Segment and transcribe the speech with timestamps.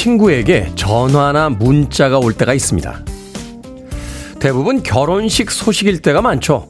[0.00, 3.04] 옛 친구에게 전화나 문자가 올 때가 있습니다.
[4.38, 6.66] 대부분 결혼식 소식일 때가 많죠.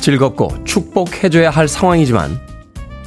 [0.00, 2.38] 즐겁고 축복해줘야 할 상황이지만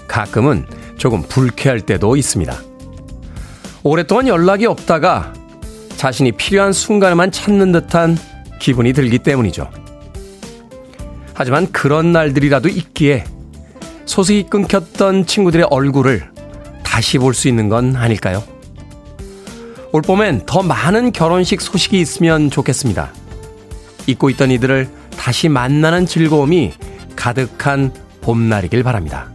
[0.05, 0.67] 가끔은
[0.97, 2.53] 조금 불쾌할 때도 있습니다.
[3.83, 5.33] 오랫동안 연락이 없다가
[5.95, 8.17] 자신이 필요한 순간에만 찾는 듯한
[8.59, 9.69] 기분이 들기 때문이죠.
[11.33, 13.23] 하지만 그런 날들이라도 있기에
[14.05, 16.29] 소식이 끊겼던 친구들의 얼굴을
[16.83, 18.58] 다시 볼 수 있는 건 아닐까요?
[19.91, 23.11] 올 봄엔 더 많은 결혼식 소식이 있으면 좋겠습니다.
[24.05, 24.87] 잊고 있던 이들을
[25.17, 26.73] 다시 만나는 즐거움이
[27.15, 29.31] 가득한 봄날이길 바랍니다.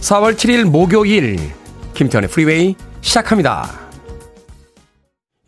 [0.00, 1.38] 4월 7일 목요일
[1.94, 3.86] 김태훈의 프리웨이 시작합니다.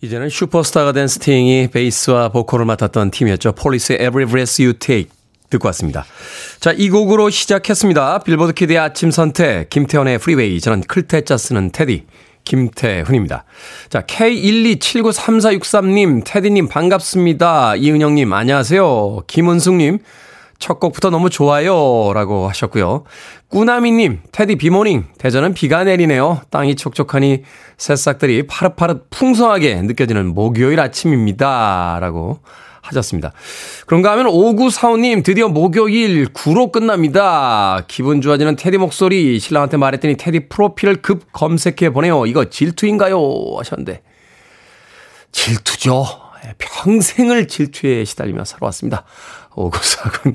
[0.00, 3.52] 이제는 슈퍼스타가 된 스팅이 베이스와 보컬을 맡았던 팀이었죠.
[3.52, 5.10] 폴리스의 Every Breath You Take
[5.50, 6.04] 듣고 왔습니다.
[6.60, 8.20] 자, 이 곡으로 시작했습니다.
[8.20, 10.60] 빌보드 키드의 아침 선택, 김태훈의 프리웨이.
[10.60, 12.04] 저는 클 태 자 쓰는 테디,
[12.48, 13.44] 김태훈입니다.
[13.90, 17.76] 자, K127934363님, 테디님 반갑습니다.
[17.76, 19.24] 이은영님, 안녕하세요.
[19.26, 19.98] 김은숙님,
[20.58, 22.10] 첫 곡부터 너무 좋아요.
[22.14, 23.04] 라고 하셨고요.
[23.48, 25.04] 꾸나미님, 테디 비 morning.
[25.18, 26.40] 대전은 비가 내리네요.
[26.50, 27.42] 땅이 촉촉하니
[27.76, 31.98] 새싹들이 파릇파릇 풍성하게 느껴지는 목요일 아침입니다.
[32.00, 32.40] 라고
[32.82, 33.32] 하셨습니다.
[33.86, 37.84] 그런가 하면 5945님 드디어 목요일 9로 끝납니다.
[37.88, 42.26] 기분 좋아지는 테디 목소리 신랑한테 말했더니 테디 프로필을 급 검색해 보내요.
[42.26, 43.18] 이거 질투인가요?
[43.58, 44.02] 하셨는데
[45.32, 46.04] 질투죠.
[46.46, 49.04] 예, 평생을 질투에 시달리며 살아왔습니다.
[49.50, 50.34] 5945님.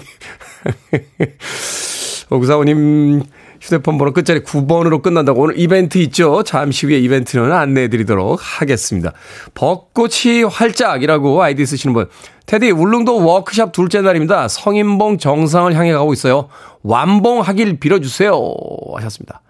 [2.30, 3.26] 5945님
[3.64, 6.44] 휴대폰 번호 끝자리 9번으로 끝난다고 오늘 이벤트 있죠?
[6.44, 9.14] 잠시 후에 이벤트는 안내해 드리도록 하겠습니다.
[9.54, 12.10] 벚꽃이 활짝이라고 아이디 쓰시는 분.
[12.46, 14.50] 테디, 울릉도 워크샵 둘째 날입니다.
[14.50, 16.50] 성인봉 정상을 향해 가고 있어요.
[16.82, 18.38] 완봉하길 빌어주세요.
[18.96, 19.42] 하셨습니다.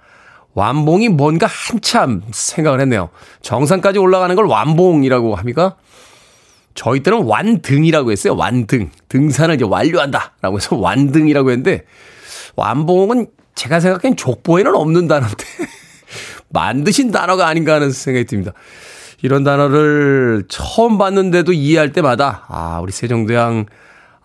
[0.53, 3.09] 완봉이 뭔가 한참 생각을 했네요.
[3.41, 5.75] 정상까지 올라가는 걸 완봉이라고 합니까?
[6.75, 8.35] 저희 때는 완등이라고 했어요.
[8.35, 8.91] 완등.
[9.09, 10.33] 등산을 이제 완료한다.
[10.43, 11.85] 라고 해서 완등이라고 했는데,
[12.55, 13.25] 완봉은
[13.55, 15.45] 제가 생각엔 족보에는 없는 단어인데
[16.49, 18.53] 만드신 단어가 아닌가 하는 생각이 듭니다.
[19.21, 23.65] 이런 단어를 처음 봤는데도 이해할 때마다 아 우리 세종대왕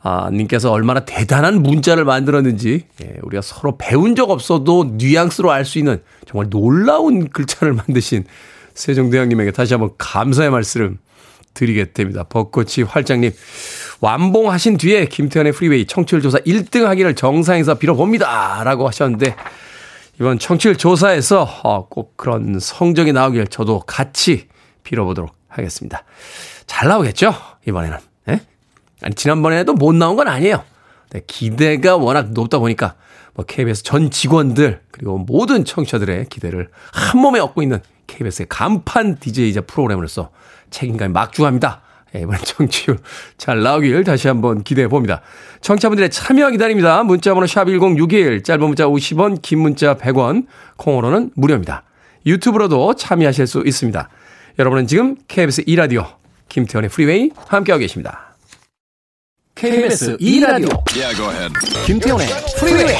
[0.02, 5.78] 아, 님께서 얼마나 대단한 문자를 만들었는지 예, 우리가 서로 배운 적 없어도 뉘앙스로 알 수
[5.78, 8.24] 있는 정말 놀라운 글자를 만드신
[8.74, 10.96] 세종대왕님에게 다시 한번 감사의 말씀을
[11.54, 12.24] 드리게 됩니다.
[12.24, 13.32] 벚꽃이 활짝님
[14.00, 18.62] 완봉하신 뒤에 김태훈의 프리웨이 청취율 조사 1등 하기를 정상에서 빌어봅니다.
[18.64, 19.34] 라고 하셨는데
[20.20, 24.48] 이번 청취율 조사에서 어, 꼭 그런 성적이 나오길 저도 같이
[24.84, 26.04] 빌어보도록 하겠습니다.
[26.66, 27.34] 잘 나오겠죠?
[27.66, 27.98] 이번에는.
[28.26, 28.40] 네?
[29.02, 30.62] 아니 지난번에도 못 나온 건 아니에요.
[31.10, 32.94] 네, 기대가 워낙 높다 보니까
[33.34, 39.62] 뭐 KBS 전 직원들 그리고 모든 청취자들의 기대를 한 몸에 얻고 있는 KBS의 간판 DJ이자
[39.62, 40.30] 프로그램으로서
[40.70, 41.82] 책임감이 막중합니다.
[42.14, 42.98] 예, 이번 청취율
[43.36, 45.20] 잘 나오길 다시 한번 기대해 봅니다.
[45.60, 47.02] 청취자분들의 참여 기다립니다.
[47.02, 51.84] 문자번호 샵1061, 짧은 문자 50원, 긴 문자 100원, 콩으로는 무료입니다.
[52.26, 54.08] 유튜브로도 참여하실 수 있습니다.
[54.58, 56.06] 여러분은 지금 KBS 2라디오
[56.48, 58.34] 김태훈의 프리웨이 함께하고 계십니다.
[59.54, 61.52] KBS 2라디오 yeah,
[61.86, 62.96] 김태훈의 프리웨이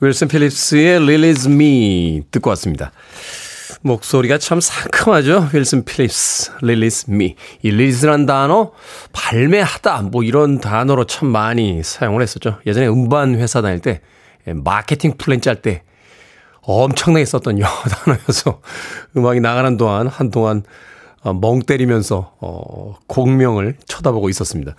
[0.00, 2.92] 윌슨 필립스의 Release Me 듣고 왔습니다.
[3.80, 5.48] 목소리가 참 상큼하죠.
[5.52, 7.34] 윌슨 필립스, Release Me.
[7.62, 8.70] 이 release란 단어,
[9.12, 12.60] 발매하다, 뭐 이런 단어로 참 많이 사용을 했었죠.
[12.64, 14.00] 예전에 음반 회사 다닐 때,
[14.46, 15.82] 예, 마케팅 플랜 짤 때
[16.62, 18.60] 엄청나게 썼던 영어 단어여서
[19.16, 20.62] 음악이 나가는 동안 한동안
[21.22, 24.76] 어, 멍 때리면서, 어, 곡명을 쳐다보고 있었습니다.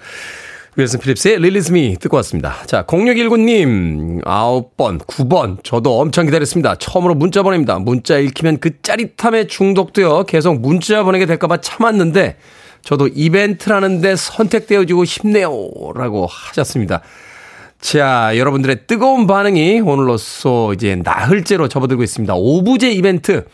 [0.76, 2.56] 윌슨 필립스의 Release Me 듣고 왔습니다.
[2.66, 5.64] 자, 0619님, 9번, 9번.
[5.64, 6.76] 저도 엄청 기다렸습니다.
[6.76, 7.80] 처음으로 문자 보냅니다.
[7.80, 12.38] 문자 읽히면 그 짜릿함에 중독되어 계속 문자 보내게 될까봐 참았는데,
[12.84, 15.52] 저도 이벤트라는데 선택되어지고 싶네요.
[15.96, 17.02] 라고 하셨습니다.
[17.82, 22.34] 자, 여러분들의 뜨거운 반응이 오늘로써 이제 나흘째로 접어들고 있습니다.
[22.36, 23.46] 오부제 이벤트.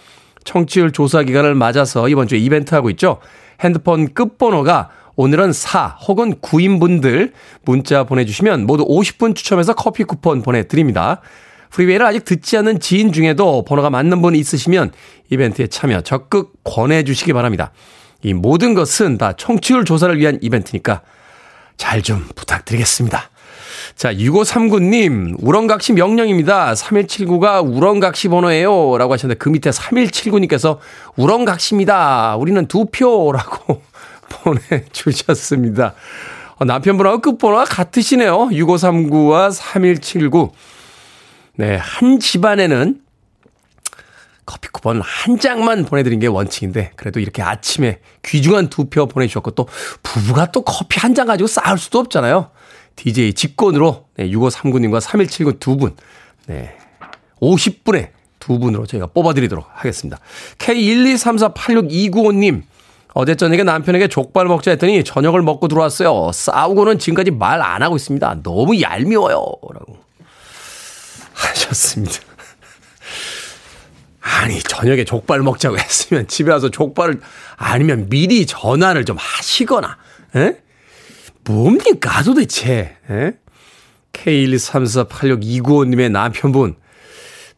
[0.44, 3.20] 청취율 조사 기간을 맞아서 이번 주에 이벤트 하고 있죠.
[3.62, 7.32] 핸드폰 끝번호가 오늘은 4 혹은 9인분들
[7.64, 11.22] 문자 보내주시면 모두 50분 추첨해서 커피 쿠폰 보내드립니다.
[11.72, 14.92] 프리웨이를 아직 듣지 않는 지인 중에도 번호가 맞는 분 있으시면
[15.30, 17.72] 이벤트에 참여 적극 권해주시기 바랍니다.
[18.24, 21.02] 이 모든 것은 다 청취율 조사를 위한 이벤트니까
[21.78, 23.30] 잘 좀 부탁드리겠습니다.
[23.96, 26.74] 자, 6539님, 우렁각시 명령입니다.
[26.74, 28.98] 3179가 우렁각시 번호예요.
[28.98, 30.78] 라고 하셨는데 그 밑에 3179님께서
[31.16, 32.36] 우렁각시입니다.
[32.38, 33.82] 우리는 두 표라고
[34.44, 35.94] 보내주셨습니다.
[36.58, 38.50] 어, 남편분하고 끝번호가 같으시네요.
[38.52, 40.52] 6539와 3179.
[41.58, 43.02] 네, 한 집안에는
[44.46, 49.68] 커피 쿠폰 한 장만 보내드린 게 원칙인데, 그래도 이렇게 아침에 귀중한 두 표 보내주셨고, 또
[50.04, 52.52] 부부가 또 커피 한장 가지고 싸울 수도 없잖아요.
[52.96, 55.96] DJ 직권으로, 네, 6539님과 3179 두 분,
[56.48, 56.78] 네,
[57.42, 58.10] 50분에
[58.40, 60.20] 두 분으로 저희가 뽑아드리도록 하겠습니다.
[60.60, 62.62] K123486295님,
[63.18, 66.32] 어제 저녁에 남편에게 족발 먹자 했더니 저녁을 먹고 들어왔어요.
[66.34, 68.42] 싸우고는 지금까지 말 안 하고 있습니다.
[68.44, 69.38] 너무 얄미워요.
[69.38, 69.98] 라고
[71.34, 72.16] 하셨습니다.
[74.20, 77.22] 아니, 저녁에 족발 먹자고 했으면 집에 와서 족발을
[77.56, 79.98] 아니면 미리 전화를 좀 하시거나,
[80.36, 80.58] 에?
[81.46, 83.32] 뭡니까 도대체, 에?
[84.12, 86.76] K123486295님의 남편분,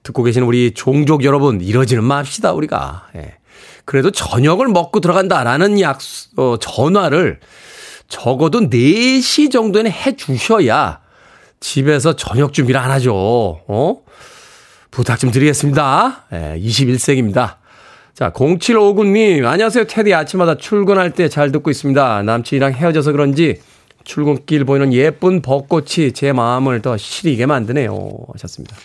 [0.04, 3.08] 듣고 계시는 우리 종족 여러분, 이러지는 맙시다, 우리가.
[3.16, 3.38] 예.
[3.88, 6.00] 그래도 저녁을 먹고 들어간다라는 약,
[6.36, 7.40] 어, 전화를
[8.10, 11.00] 적어도 4시 정도는 해 주셔야
[11.62, 13.14] 집에서 저녁 준비를 안 하죠.
[13.16, 14.02] 어?
[14.92, 16.26] 부탁 좀 드리겠습니다.
[16.34, 17.56] 예, 21세기입니다.
[18.14, 19.86] 자, 0759님, 안녕하세요.
[19.88, 22.24] 테디 아침마다 출근할 때 잘 듣고 있습니다.
[22.24, 23.62] 남친이랑 헤어져서 그런지
[24.04, 28.18] 출근길 보이는 예쁜 벚꽃이 제 마음을 더 시리게 만드네요.
[28.34, 28.76] 하셨습니다.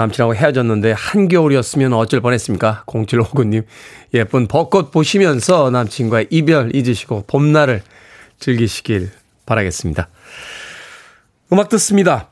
[0.00, 2.84] 남친하고 헤어졌는데 한겨울이었으면 어쩔 뻔했습니까?
[2.86, 3.64] 0759님
[4.14, 7.82] 예쁜 벚꽃 보시면서 남친과의 이별 잊으시고 봄날을
[8.38, 9.10] 즐기시길
[9.46, 10.08] 바라겠습니다.
[11.52, 12.28] 음악 듣습니다.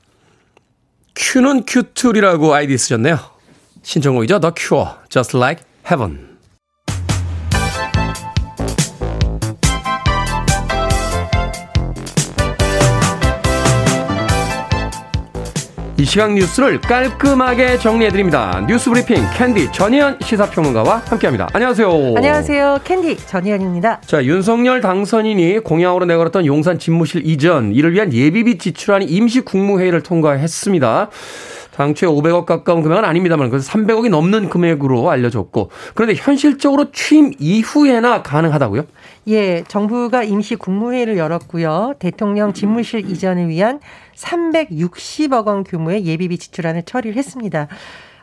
[1.15, 3.19] 큐는 큐툴이라고 아이디 쓰셨네요.
[3.83, 4.41] 신청곡이죠.
[4.41, 6.38] The Cure, Just Like Heaven.
[16.09, 18.65] 시각 뉴스를 깔끔하게 정리해드립니다.
[18.67, 21.49] 뉴스 브리핑 캔디 전희연 시사평론가와 함께합니다.
[21.53, 22.15] 안녕하세요.
[22.17, 22.81] 안녕하세요.
[22.83, 24.01] 캔디 전희연입니다.
[24.01, 31.11] 자, 윤석열 당선인이 공약으로 내걸었던 용산 집무실 이전 이를 위한 예비비 지출안이 임시 국무회의를 통과했습니다.
[31.77, 38.85] 당초에 500억 가까운 금액은 아닙니다만 그래서 300억이 넘는 금액으로 알려졌고 그런데 현실적으로 취임 이후에나 가능하다고요?
[39.29, 41.95] 예, 정부가 임시 국무회의를 열었고요.
[41.99, 43.79] 대통령 집무실 이전을 위한
[44.17, 47.69] 360억 원 규모의 예비비 지출안을 처리를 했습니다.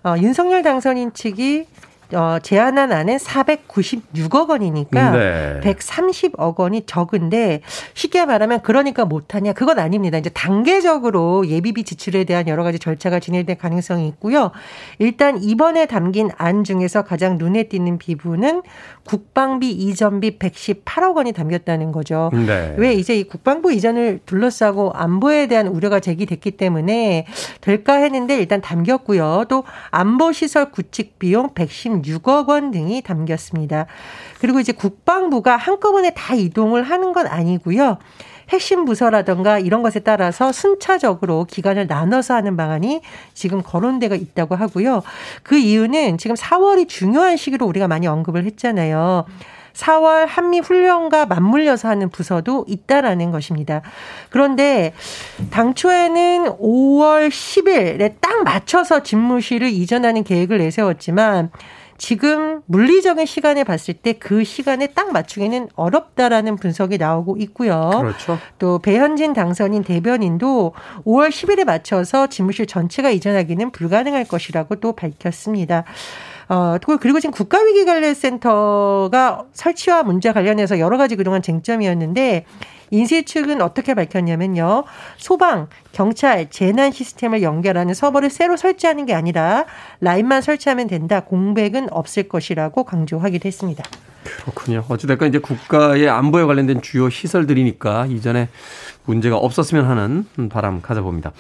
[0.04, 1.68] 어, 윤석열 당선인 측이
[2.14, 5.60] 어, 제안한 안은 496억 원이니까 네.
[5.64, 7.62] 130억 원이 적은데
[7.94, 10.18] 쉽게 말하면 그러니까 못하냐 그건 아닙니다.
[10.18, 14.52] 이제 단계적으로 예비비 지출에 대한 여러 가지 절차가 진행될 가능성이 있고요.
[15.00, 18.62] 일단 이번에 담긴 안 중에서 가장 눈에 띄는 비부는
[19.06, 22.32] 국방비 이전비 118억 원이 담겼다는 거죠.
[22.34, 22.76] 네.
[22.78, 27.26] 왜 이제 이 국방부 이전을 둘러싸고 안보에 대한 우려가 제기됐기 때문에
[27.62, 29.46] 될까 했는데 일단 담겼고요.
[29.48, 31.54] 또 안보 시설 구축 비용
[32.02, 33.86] 116억 원 등이 담겼습니다.
[34.40, 37.98] 그리고 이제 국방부가 한꺼번에 다 이동을 하는 건 아니고요.
[38.50, 43.02] 핵심 부서라던가 이런 것에 따라서 순차적으로 기간을 나눠서 하는 방안이
[43.34, 45.02] 지금 거론되고 있다고 하고요.
[45.44, 49.26] 그 이유는 지금 4월이 중요한 시기로 우리가 많이 언급을 했잖아요.
[49.74, 53.82] 4월 한미 훈련과 맞물려서 하는 부서도 있다라는 것입니다.
[54.30, 54.94] 그런데
[55.52, 61.52] 당초에는 5월 10일에 딱 맞춰서 집무실을 이전하는 계획을 내세웠지만
[61.98, 67.92] 지금 물리적인 시간에 봤을 때 그 시간에 딱 맞추기는 어렵다라는 분석이 나오고 있고요.
[68.02, 68.40] 그렇죠.
[68.58, 70.74] 또 배현진 당선인 대변인도
[71.06, 75.84] 5월 10일에 맞춰서 집무실 전체가 이전하기는 불가능할 것이라고 또 밝혔습니다.
[76.48, 82.46] 어, 그리고 지금 국가위기관리센터가 설치와 문제 관련해서 여러 가지 그동안 쟁점이었는데
[82.92, 84.84] 인쇄 측은 어떻게 밝혔냐면요.
[85.18, 89.66] 소방, 경찰, 재난 시스템을 연결하는 서버를 새로 설치하는 게 아니라
[90.02, 91.22] 라인만 설치하면 된다.
[91.22, 93.84] 공백은 없을 것이라고 강조하기도 했습니다.
[94.24, 94.84] 그렇군요.
[94.90, 98.50] 어찌됐건 이제 국가의 안보에 관련된 주요 시설들이니까 이전에
[99.06, 101.32] 문제가 없었으면 하는 바람 가져봅니다.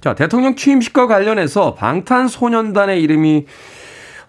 [0.00, 3.46] 자, 대통령 취임식과 관련해서 방탄소년단의 이름이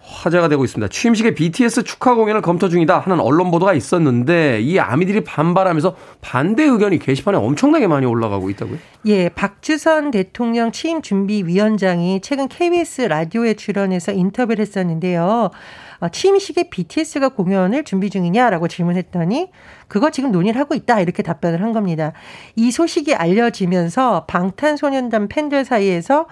[0.06, 0.88] 화제가 되고 있습니다.
[0.88, 6.98] 취임식에 BTS 축하 공연을 검토 중이다 하는 언론 보도가 있었는데 이 아미들이 반발하면서 반대 의견이
[6.98, 8.78] 게시판에 엄청나게 많이 올라가고 있다고요?
[9.06, 15.50] 예, 박주선 대통령 취임 준비 위원장이 최근 KBS 라디오에 출연해서 인터뷰를 했었는데요.
[15.98, 19.50] 어, 취임식에 BTS가 공연을 준비 중이냐라고 질문했더니
[19.88, 22.12] 그거 지금 논의를 하고 있다 이렇게 답변을 한 겁니다.
[22.54, 26.26] 이 소식이 알려지면서 방탄소년단 팬들 사이에서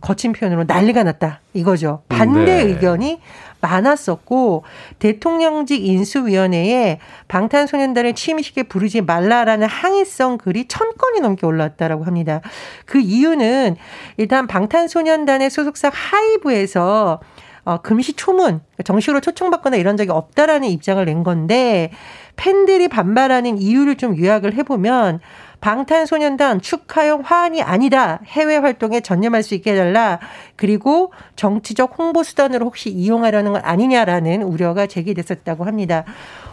[0.00, 2.02] 거친 표현으로 난리가 났다 이거죠.
[2.08, 2.62] 반대 네.
[2.62, 3.20] 의견이
[3.60, 4.64] 많았었고
[4.98, 12.40] 대통령직 인수위원회에 방탄소년단을 취임식에 부르지 말라라는 항의성 글이 천 건이 넘게 올라왔다라고 합니다.
[12.84, 13.76] 그 이유는
[14.16, 17.20] 일단 방탄소년단의 소속사 하이브에서
[17.66, 21.90] 어, 금시초문, 정식으로 초청받거나 이런 적이 없다라는 입장을 낸 건데
[22.36, 25.18] 팬들이 반발하는 이유를 좀 요약을 해보면
[25.60, 28.20] 방탄소년단 축하용 화환이 아니다.
[28.26, 30.20] 해외 활동에 전념할 수 있게 해달라.
[30.54, 36.04] 그리고 정치적 홍보 수단으로 혹시 이용하려는 건 아니냐라는 우려가 제기됐었다고 합니다.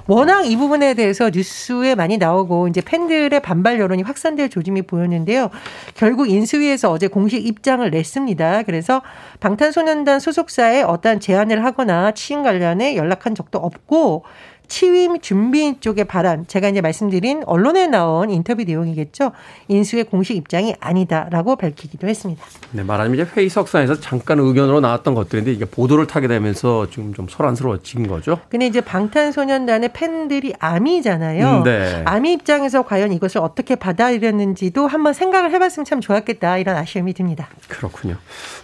[0.07, 5.49] 워낙 이 부분에 대해서 뉴스에 많이 나오고 이제 팬들의 반발 여론이 확산될 조짐이 보였는데요.
[5.95, 8.63] 결국 인수위에서 어제 공식 입장을 냈습니다.
[8.63, 9.01] 그래서
[9.39, 14.25] 방탄소년단 소속사에 어떠한 제안을 하거나 취임 관련해 연락한 적도 없고
[14.73, 19.31] 취임 준비 쪽의 발언, 제가 이제 말씀드린 언론에 나온 인터뷰 내용이겠죠.
[19.67, 22.43] 인수의 공식 입장이 아니다라고 밝히기도 했습니다.
[22.71, 28.07] 네, 말하자면 이제 회의석상에서 잠깐 의견으로 나왔던 것들인데 이게 보도를 타게 되면서 지금 좀 소란스러워진
[28.07, 28.39] 거죠.
[28.49, 31.57] 근데 이제 방탄소년단의 팬들이 아미잖아요.
[31.59, 32.01] 음, 네.
[32.05, 37.47] 아미 입장에서 과연 이것을 어떻게 받아들였는지도 한번 생각을 해봤으면 참 좋았겠다 이런 아쉬움이 듭니다.
[37.67, 38.15] 그렇군요.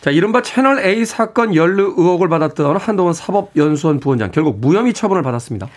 [0.01, 5.69] 자, 이른바 채널 A 사건 연루 의혹을 받았던 한동훈 사법연수원 부원장 결국 무혐의 처분을 받았습니다.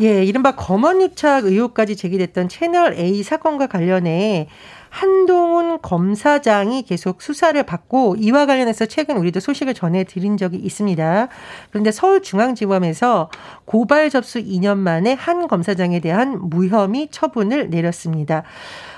[0.00, 4.48] 예, 이른바 검언 유착 의혹까지 제기됐던 채널 A 사건과 관련해
[4.96, 11.28] 한동훈 검사장이 계속 수사를 받고 이와 관련해서 최근 우리도 소식을 전해드린 적이 있습니다.
[11.70, 13.30] 그런데 서울중앙지검에서
[13.66, 18.44] 고발 접수 2년 만에 한 검사장에 대한 무혐의 처분을 내렸습니다.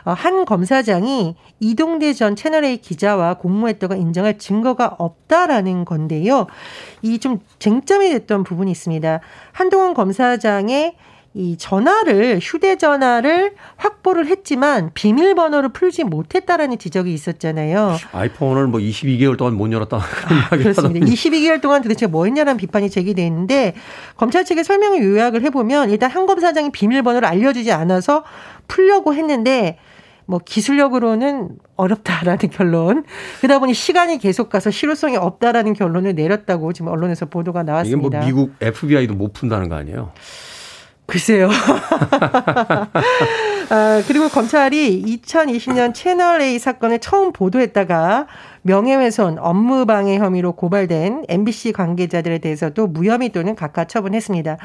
[0.05, 6.47] 어, 한 검사장이 이동대 전 채널A 기자와 공모했다가 인정할 증거가 없다라는 건데요.
[7.03, 9.21] 이 좀 쟁점이 됐던 부분이 있습니다.
[9.53, 10.95] 한동훈 검사장의
[11.35, 17.97] 이 전화를 휴대전화를 확보를 했지만 비밀번호를 풀지 못했다라는 지적이 있었잖아요.
[18.13, 21.07] 아이폰을 뭐 22개월 동안 못 열었다 그런 아, 그렇습니다.
[21.07, 23.75] 22개월 동안 도대체 뭐 했냐라는 비판이 제기돼 있는데
[24.17, 28.25] 검찰 측의 설명을 요약을 해보면 일단 한 검사장이 비밀번호를 알려주지 않아서
[28.67, 29.79] 풀려고 했는데
[30.29, 33.05] 뭐 기술력으로는 어렵다라는 결론.
[33.41, 38.19] 그러다 보니 시간이 계속 가서 실효성이 없다라는 결론을 내렸다고 지금 언론에서 보도가 나왔습니다.
[38.19, 40.13] 이게 뭐 미국 FBI도 못 푼다는 거 아니에요?
[41.07, 41.49] 글쎄요.
[43.71, 48.27] 아, 그리고 검찰이 2020년 채널 A 사건을 처음 보도했다가
[48.63, 54.59] 명예훼손, 업무방해 혐의로 고발된 MBC 관계자들에 대해서도 무혐의 또는 각하 처분했습니다.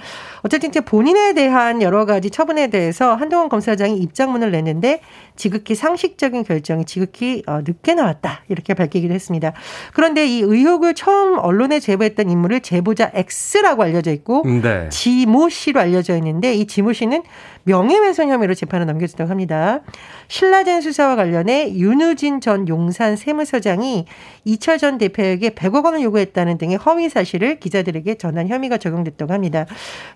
[0.43, 5.01] 어쨌든 이제 본인에 대한 여러 가지 처분에 대해서 한동훈 검사장이 입장문을 냈는데
[5.35, 9.53] 지극히 상식적인 결정이 지극히 어, 늦게 나왔다 이렇게 밝히기도 했습니다.
[9.93, 14.89] 그런데 이 의혹을 처음 언론에 제보했던 인물을 제보자 X라고 알려져 있고 네.
[14.89, 17.23] 지모 씨로 알려져 있는데 이 지모 씨는
[17.65, 19.79] 명예훼손 혐의로 재판을 넘겨졌다고 합니다.
[20.27, 24.05] 신라젠 수사와 관련해 윤우진 전 용산 세무서장이
[24.43, 29.65] 이철 전 대표에게 100억 원을 요구했다는 등의 허위 사실을 기자들에게 전한 혐의가 적용됐다고 합니다.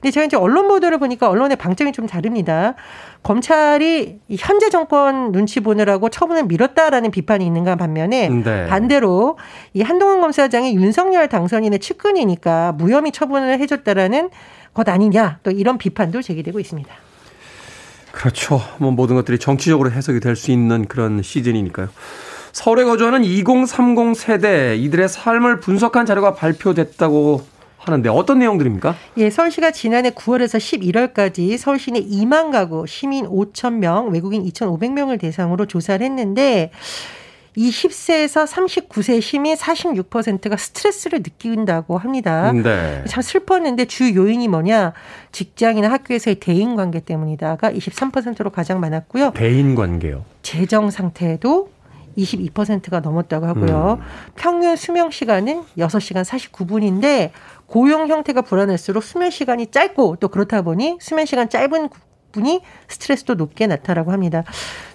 [0.01, 2.75] 근데 제가 이제 언론 보도를 보니까 언론의 방점이 좀 다릅니다.
[3.24, 8.68] 검찰이 현재 정권 눈치 보느라고 처분을 미뤘다라는 비판이 있는가 반면에 네.
[8.68, 9.38] 반대로
[9.74, 14.30] 이 한동훈 검사장이 윤석열 당선인의 측근이니까 무혐의 처분을 해줬다라는
[14.74, 17.07] 것 아니냐 또 이런 비판도 제기되고 있습니다.
[18.18, 18.60] 그렇죠.
[18.80, 21.90] 뭐 모든 것들이 정치적으로 해석이 될 수 있는 그런 시즌이니까요.
[22.52, 27.42] 서울에 거주하는 2030 세대 이들의 삶을 분석한 자료가 발표됐다고
[27.78, 28.96] 하는데 어떤 내용들입니까?
[29.18, 35.20] 예, 서울시가 지난해 9월에서 11월까지 서울 시 내 2만 가구 시민 5천 명, 외국인 2,500명을
[35.20, 36.72] 대상으로 조사를 했는데
[37.58, 42.52] 이 10세에서 39세 시민 46%가 스트레스를 느낀다고 합니다.
[42.52, 43.04] 네.
[43.08, 44.94] 참 슬펐는데 주 요인이 뭐냐?
[45.32, 49.32] 직장이나 학교에서의 대인 관계 때문이다가 23%로 가장 많았고요.
[49.32, 50.24] 대인 관계요.
[50.44, 51.72] 재정 상태도
[52.16, 53.98] 22%가 넘었다고 하고요.
[54.02, 54.06] 음.
[54.36, 57.32] 평균 수명 시간은 6시간 49분인데
[57.66, 61.90] 고용 형태가 불안할수록 수면 시간이 짧고 또 그렇다 보니 수면 시간 짧은
[62.32, 64.44] 분이 스트레스도 높게 나타나고 합니다.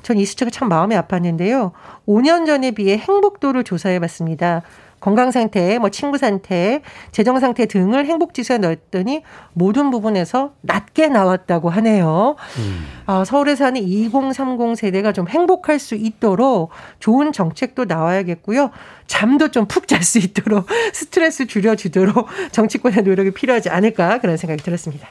[0.03, 1.73] 전 이 수치가 참 마음이 아팠는데요.
[2.07, 4.63] 5년 전에 비해 행복도를 조사해 봤습니다.
[5.01, 9.23] 건강 상태, 뭐 친구 상태, 재정 상태 등을 행복 지수에 넣었더니
[9.53, 12.37] 모든 부분에서 낮게 나왔다고 하네요.
[12.59, 12.87] 음.
[13.07, 16.71] 아, 서울에 사는 2030 세대가 좀 행복할 수 있도록
[17.01, 18.71] 좋은 정책도 나와야겠고요.
[19.09, 25.09] 잠도 좀 푹 잘 수 있도록 스트레스 줄여주도록 정치권의 노력이 필요하지 않을까 그런 생각이 들었습니다.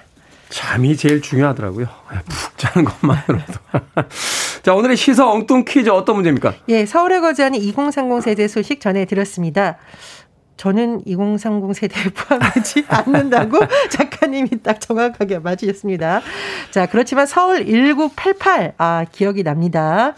[0.52, 1.88] 잠이 제일 중요하더라고요.
[2.28, 3.54] 푹 자는 것만으로도.
[4.62, 6.54] 자, 오늘의 시사 엉뚱 퀴즈 어떤 문제입니까?
[6.70, 9.78] 예, 서울에 거주하는 2030 세대 소식 전해드렸습니다.
[10.58, 16.22] 저는 2030 세대에 포함되지 않는다고 작가님이 딱 정확하게 맞으셨습니다.
[16.70, 20.14] 자, 그렇지만 서울 1988, 아, 기억이 납니다.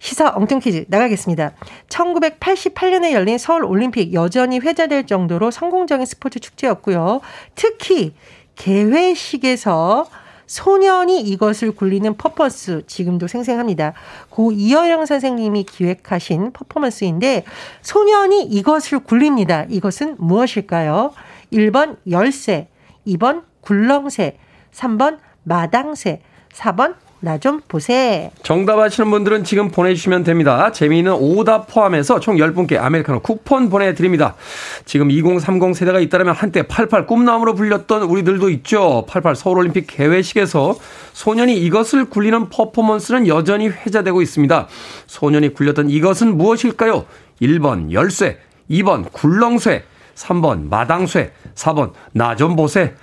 [0.00, 1.54] 시사 엉뚱 퀴즈 나가겠습니다.
[1.88, 7.20] 1988년에 열린 서울 올림픽 여전히 회자될 정도로 성공적인 스포츠 축제였고요.
[7.56, 8.14] 특히
[8.58, 10.06] 개회식에서
[10.46, 13.92] 소년이 이것을 굴리는 퍼포먼스 지금도 생생합니다.
[14.30, 17.44] 고 이어영 선생님이 기획하신 퍼포먼스인데
[17.82, 19.66] 소년이 이것을 굴립니다.
[19.68, 21.12] 이것은 무엇일까요?
[21.52, 22.68] 1번 열쇠,
[23.06, 24.38] 2번 굴렁쇠,
[24.72, 26.22] 3번 마당쇠,
[26.52, 28.30] 4번 나 좀 보세.
[28.42, 30.70] 정답 아시는 분들은 지금 보내주시면 됩니다.
[30.70, 34.36] 재미있는 오답 포함해서 총 10분께 아메리카노 쿠폰 보내드립니다.
[34.84, 39.04] 지금 2030 세대가 있다면 한때 88 꿈나무로 불렸던 우리들도 있죠.
[39.08, 40.76] 88 서울올림픽 개회식에서
[41.12, 44.68] 소년이 이것을 굴리는 퍼포먼스는 여전히 회자되고 있습니다.
[45.06, 47.04] 소년이 굴렸던 이것은 무엇일까요?
[47.42, 48.38] 1번 열쇠,
[48.70, 49.82] 2번 굴렁쇠,
[50.14, 52.94] 3번 마당쇠, 4번 나 좀 보세.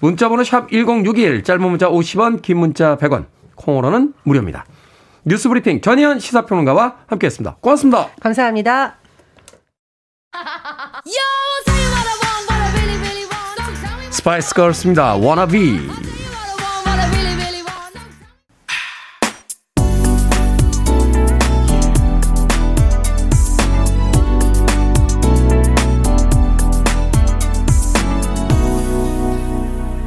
[0.00, 3.24] 문자번호 샵 1061, 짧은 문자 50원, 긴 문자 100원.
[3.56, 4.64] 콩으로는 무료입니다.
[5.24, 7.56] 뉴스 브리핑 전희연 시사평론가와 함께했습니다.
[7.60, 8.08] 고맙습니다.
[8.20, 8.96] 감사합니다.
[14.10, 15.16] 스파이스 걸스입니다.
[15.18, 15.80] Wannabe.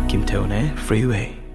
[0.08, 1.47] 김태훈의 Freeway.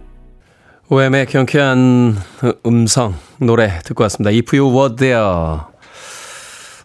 [0.93, 2.19] Wham의 경쾌한
[2.67, 4.29] 음성 노래 듣고 왔습니다.
[4.29, 5.61] If You Were There.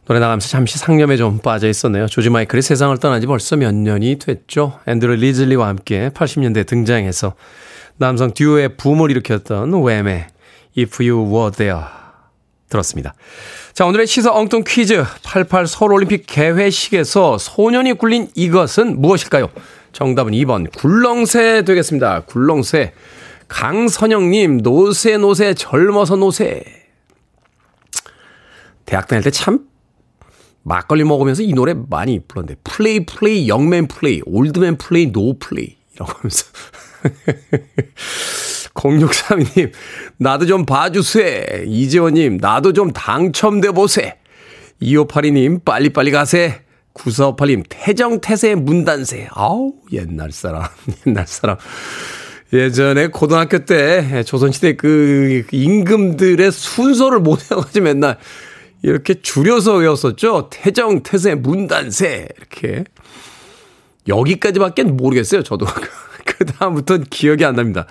[0.06, 2.08] 노래 나가면서 잠시 상념에 좀 빠져 있었네요.
[2.08, 4.80] 조지 마이클이 세상을 떠난 지 벌써 몇 년이 됐죠.
[4.88, 7.34] 앤드루 리즐리와 함께 80년대 등장해서
[7.98, 10.28] 남성 듀오의 붐을 일으켰던 Wham의
[10.78, 11.82] If You Were There
[12.70, 13.13] 들었습니다.
[13.74, 15.04] 자, 오늘의 시사 엉뚱 퀴즈.
[15.24, 19.50] 88 서울올림픽 개회식에서 소년이 굴린 이것은 무엇일까요?
[19.91, 22.22] 정답은 2번 굴렁쇠 되겠습니다.
[22.22, 22.93] 굴렁쇠.
[23.48, 26.64] 강선영님, 노세, 노세, 젊어서 노세.
[28.86, 29.68] 대학 다닐 때 참
[30.64, 35.39] 막걸리 먹으면서 이 노래 많이 불렀는데, play, play, young man play, old man play, no
[35.39, 35.78] play.
[35.96, 36.46] 이라고 하면서.
[38.74, 39.72] 0632님,
[40.18, 41.64] 나도 좀 봐주세.
[41.68, 44.18] 이재원님, 나도 좀 당첨돼 보세.
[44.82, 46.62] 2582님, 빨리빨리 가세.
[46.94, 49.30] 9458님, 태정태세 문단세.
[49.32, 50.64] 아우, 옛날 사람,
[51.08, 51.58] 옛날 사람.
[52.54, 58.18] 예전에 고등학교 때 조선시대 그 임금들의 순서를 못 외워가지고 맨날
[58.84, 60.50] 이렇게 줄여서 외웠었죠.
[60.52, 62.28] 태정, 태세, 문단세.
[62.38, 62.86] 이렇게.
[64.08, 65.44] 여기까지밖에 모르겠어요.
[65.44, 65.66] 저도.
[66.26, 67.88] 그다음부터는 기억이 안 납니다.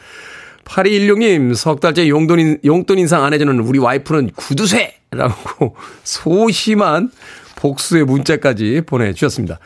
[0.64, 4.94] 8216님, 석 달째 용돈, 용돈 인상 안 해주는 우리 와이프는 구두쇠!
[5.10, 7.10] 라고 소심한
[7.56, 9.58] 복수의 문자까지 보내주셨습니다.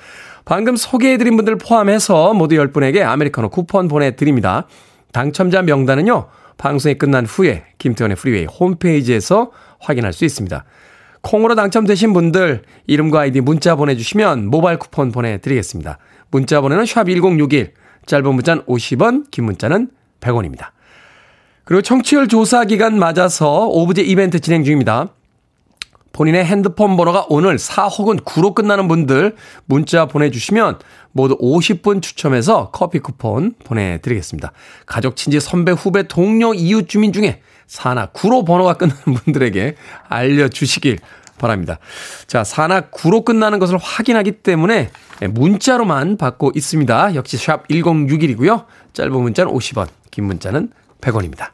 [0.50, 4.66] 방금 소개해드린 분들 포함해서 모두 10분에게 아메리카노 쿠폰 보내드립니다.
[5.12, 6.26] 당첨자 명단은요,
[6.58, 10.64] 방송이 끝난 후에 김태훈의 프리웨이 홈페이지에서 확인할 수 있습니다.
[11.20, 15.98] 콩으로 당첨되신 분들 이름과 아이디 문자 보내주시면 모바일 쿠폰 보내드리겠습니다.
[16.32, 17.70] 문자 번호는 샵1061,
[18.06, 20.70] 짧은 문자는 50원, 긴 문자는 100원입니다.
[21.62, 25.10] 그리고 청취율 조사 기간 맞아서 오브제 이벤트 진행 중입니다.
[26.12, 30.78] 본인의 핸드폰 번호가 오늘 4 혹은 9로 끝나는 분들 문자 보내주시면
[31.12, 34.52] 모두 50분 추첨해서 커피 쿠폰 보내드리겠습니다.
[34.86, 39.76] 가족, 친지, 선배, 후배, 동료, 이웃 주민 중에 4나 9로 번호가 끝나는 분들에게
[40.08, 40.98] 알려주시길
[41.38, 41.78] 바랍니다.
[42.26, 44.90] 자, 4나 9로 끝나는 것을 확인하기 때문에
[45.30, 47.14] 문자로만 받고 있습니다.
[47.14, 48.66] 역시 샵 1061이고요.
[48.92, 50.70] 짧은 문자는 50원, 긴 문자는
[51.00, 51.48] 100원입니다.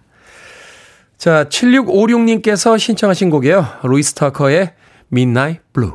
[1.19, 3.67] 자, 7656님께서 신청하신 곡이에요.
[3.85, 4.73] 루이스 타커의
[5.11, 5.95] Midnight Blue.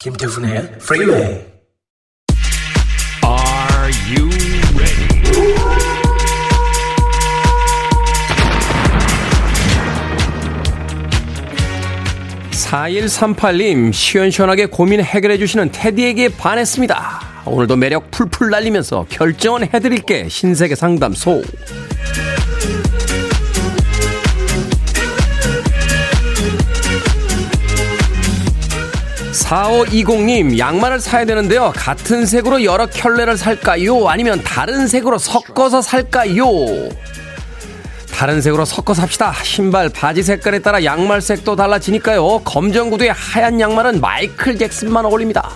[0.00, 1.22] 김태훈의 Freeway.
[1.22, 1.49] Are
[12.70, 17.20] 4138님, 시원시원하게 고민 해결해주시는 테디에게 반했습니다.
[17.44, 20.28] 오늘도 매력 풀풀 날리면서 결정은 해드릴게.
[20.28, 21.42] 신세계 상담소.
[29.32, 36.44] (4520님) 양말을 사야 되는데요 같은 색으로 여러 켤레를 살까요 아니면 다른 색으로 섞어서 살까요
[38.20, 39.32] 다른 색으로 섞어서 합시다.
[39.42, 42.40] 신발, 바지 색깔에 따라 양말 색도 달라지니까요.
[42.44, 45.48] 검정 구두에 하얀 양말은 마이클 잭슨만 어울립니다.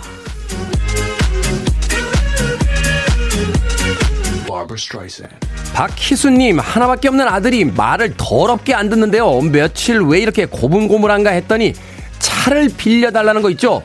[5.75, 9.41] 박희수님, 하나밖에 없는 아들이 말을 더럽게 안 듣는데요.
[9.41, 11.73] 며칠 왜 이렇게 고분고분한가 했더니
[12.17, 13.83] 차를 빌려달라는 거 있죠?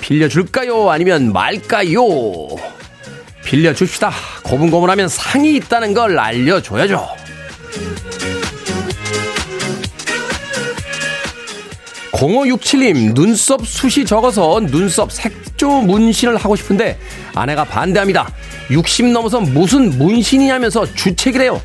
[0.00, 0.88] 빌려줄까요?
[0.88, 2.00] 아니면 말까요?
[3.44, 4.10] 빌려줍시다.
[4.42, 7.20] 고분고분하면 상이 있다는 걸 알려줘야죠.
[12.22, 16.98] 0567님, 눈썹 숱이 적어서 눈썹 색조 문신을 하고 싶은데
[17.34, 18.32] 아내가 반대합니다.
[18.70, 21.60] 60 넘어서 무슨 문신이냐면서 주책이래요.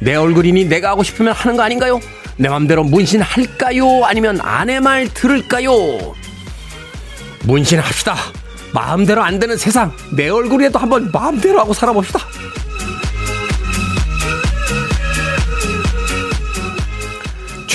[0.00, 2.00] 내 얼굴이니 내가 하고 싶으면 하는 거 아닌가요?
[2.36, 4.04] 내 맘대로 문신 할까요?
[4.04, 6.14] 아니면 아내 말 들을까요?
[7.44, 8.16] 문신 합시다.
[8.72, 9.92] 마음대로 안 되는 세상.
[10.12, 12.20] 내 얼굴이라도 한번 마음대로 하고 살아봅시다.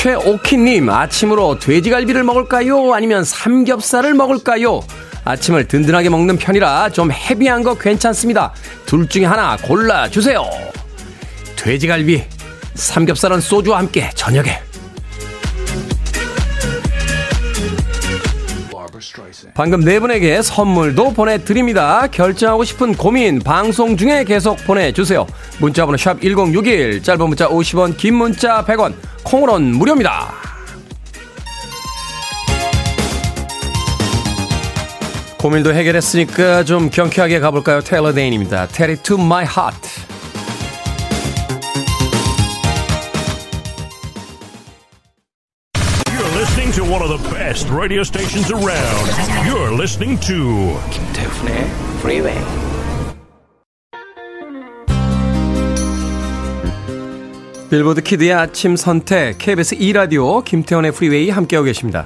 [0.05, 2.93] 최오키님, 아침으로 돼지갈비를 먹을까요?
[2.93, 4.81] 아니면 삼겹살을 먹을까요?
[5.23, 8.53] 아침을 든든하게 먹는 편이라 좀 헤비한 거 괜찮습니다.
[8.85, 10.45] 둘 중에 하나 골라주세요.
[11.55, 12.23] 돼지갈비,
[12.75, 14.64] 삼겹살은 소주와 함께 저녁에.
[19.55, 22.07] 방금 네 분에게 선물도 보내드립니다.
[22.07, 25.25] 결정하고 싶은 고민 방송 중에 계속 보내주세요.
[25.59, 30.33] 문자번호 샵 1061, 짧은 문자 50원, 긴 문자 100원, 콩으로는 무료입니다.
[35.37, 37.79] 고민도 해결했으니까 좀 경쾌하게 가볼까요?
[37.79, 38.67] 테일러 데인입니다.
[38.67, 40.14] Tell it to my heart.
[46.89, 49.07] One of the best radio stations around.
[49.47, 51.65] You're listening to 김태훈의
[51.99, 52.37] Freeway.
[57.69, 62.05] 빌보드 kid의 아침 선택 KBS 2 라디오 김태훈의 프리웨이 함께하고 계십니다.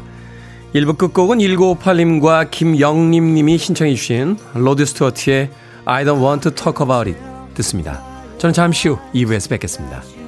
[0.73, 5.49] 1부 끝곡은 1958님과 김영림 님이 신청해 주신 로드 스튜어트의
[5.85, 7.19] I don't want to talk about it
[7.55, 8.01] 듣습니다.
[8.37, 10.18] 저는 잠시 후 2부에서 뵙겠습니다.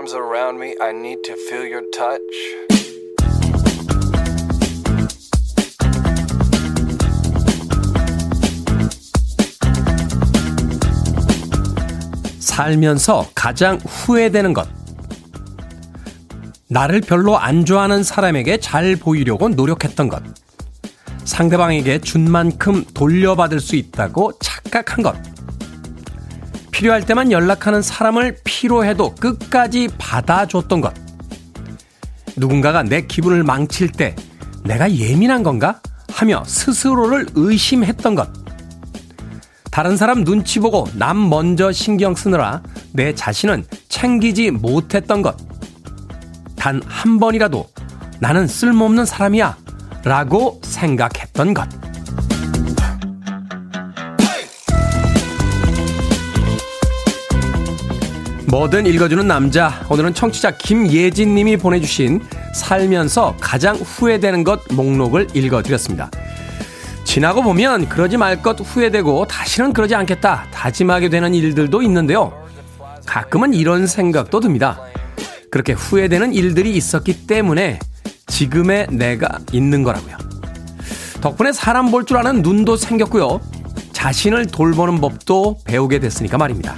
[0.00, 0.74] Arms around me.
[0.80, 2.20] I need to feel your touch.
[12.38, 14.68] 살면서 가장 후회되는 것.
[16.68, 20.22] 나를 별로 안 좋아하는 사람에게 잘 보이려고 노력했던 것.
[21.24, 25.29] 상대방에게 준 만큼 돌려받을 수 있다고 착각한 것.
[26.80, 30.94] 필요할 때만 연락하는 사람을 필요해도 끝까지 받아줬던 것.
[32.36, 34.16] 누군가가 내 기분을 망칠 때
[34.64, 35.82] 내가 예민한 건가?
[36.10, 38.30] 하며 스스로를 의심했던 것.
[39.70, 42.62] 다른 사람 눈치 보고 남 먼저 신경 쓰느라
[42.94, 45.36] 내 자신은 챙기지 못했던 것.
[46.56, 47.68] 단 한 번이라도
[48.20, 49.54] 나는 쓸모없는 사람이야.
[50.02, 51.68] 라고 생각했던 것.
[58.50, 59.86] 뭐든 읽어주는 남자.
[59.88, 62.20] 오늘은 청취자 김예진 님이 보내주신
[62.52, 66.10] 살면서 가장 후회되는 것 목록을 읽어드렸습니다.
[67.04, 72.32] 지나고 보면 그러지 말 것 후회되고 다시는 그러지 않겠다 다짐하게 되는 일들도 있는데요.
[73.06, 74.80] 가끔은 이런 생각도 듭니다.
[75.52, 77.78] 그렇게 후회되는 일들이 있었기 때문에
[78.26, 80.16] 지금의 내가 있는 거라고요.
[81.20, 83.40] 덕분에 사람 볼 줄 아는 눈도 생겼고요.
[83.92, 86.76] 자신을 돌보는 법도 배우게 됐으니까 말입니다.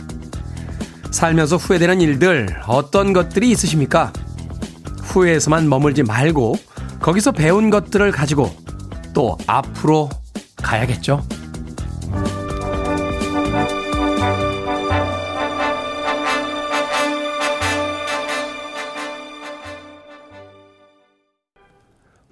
[1.13, 4.13] 살면서 후회되는 일들 어떤 것들이 있으십니까?
[5.03, 6.55] 후회에서만 머물지 말고
[7.01, 8.51] 거기서 배운 것들을 가지고
[9.13, 10.09] 또 앞으로
[10.57, 11.23] 가야겠죠.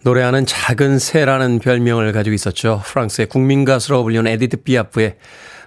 [0.02, 2.80] 노래하는 작은 새라는 별명을 가지고 있었죠.
[2.86, 5.16] 프랑스의 국민 가수로 불리는 에디트 피아프의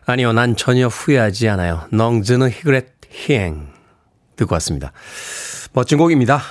[0.06, 1.84] 아니요, 난 전혀 후회하지 않아요.
[1.92, 3.68] Non, je ne regrette rien
[4.36, 4.92] 듣고 왔습니다.
[5.72, 6.42] 멋진 곡입니다.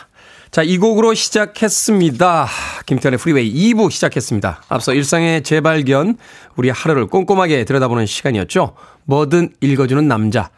[0.51, 2.47] 자, 이 곡으로 시작했습니다.
[2.87, 4.63] 김태훈의 프리웨이 2부 시작했습니다.
[4.69, 6.17] 앞서 일상의 재발견,
[6.57, 8.75] 우리 하루를 꼼꼼하게 들여다보는 시간이었죠.
[9.05, 10.51] 뭐든 읽어주는 남자.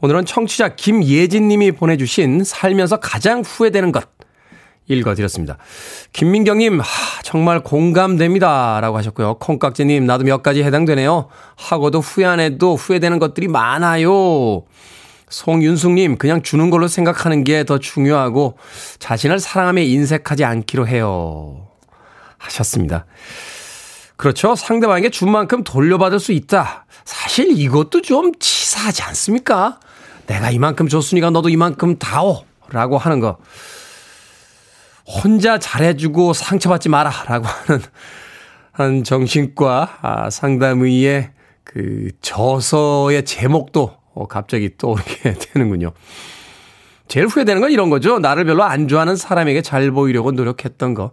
[0.00, 4.08] 오늘은 청취자 김예진 님이 보내주신 살면서 가장 후회되는 것
[4.88, 5.58] 읽어드렸습니다.
[6.12, 6.86] 김민경님, 하,
[7.22, 8.80] 정말 공감됩니다.
[8.80, 9.34] 라고 하셨고요.
[9.34, 11.28] 콩깍지님, 나도 몇 가지 해당되네요.
[11.56, 14.64] 하고도 후회 안 해도 후회되는 것들이 많아요.
[15.30, 18.56] 송윤숙님, 그냥 주는 걸로 생각하는 게 더 중요하고
[18.98, 21.66] 자신을 사랑하며 인색하지 않기로 해요.
[22.38, 23.04] 하셨습니다.
[24.16, 24.54] 그렇죠.
[24.54, 26.86] 상대방에게 준 만큼 돌려받을 수 있다.
[27.04, 29.80] 사실 이것도 좀 치사하지 않습니까?
[30.26, 32.44] 내가 이만큼 줬으니까 너도 이만큼 다오.
[32.70, 33.38] 라고 하는 거.
[35.06, 37.10] 혼자 잘해주고 상처받지 마라.
[37.26, 37.82] 라고 하는
[38.72, 41.30] 한 정신과 아, 상담의의
[41.64, 45.92] 그 저서의 제목도 어, 갑자기 떠오르게 되는군요.
[47.06, 48.18] 제일 후회되는 건 이런 거죠.
[48.18, 51.12] 나를 별로 안 좋아하는 사람에게 잘 보이려고 노력했던 거.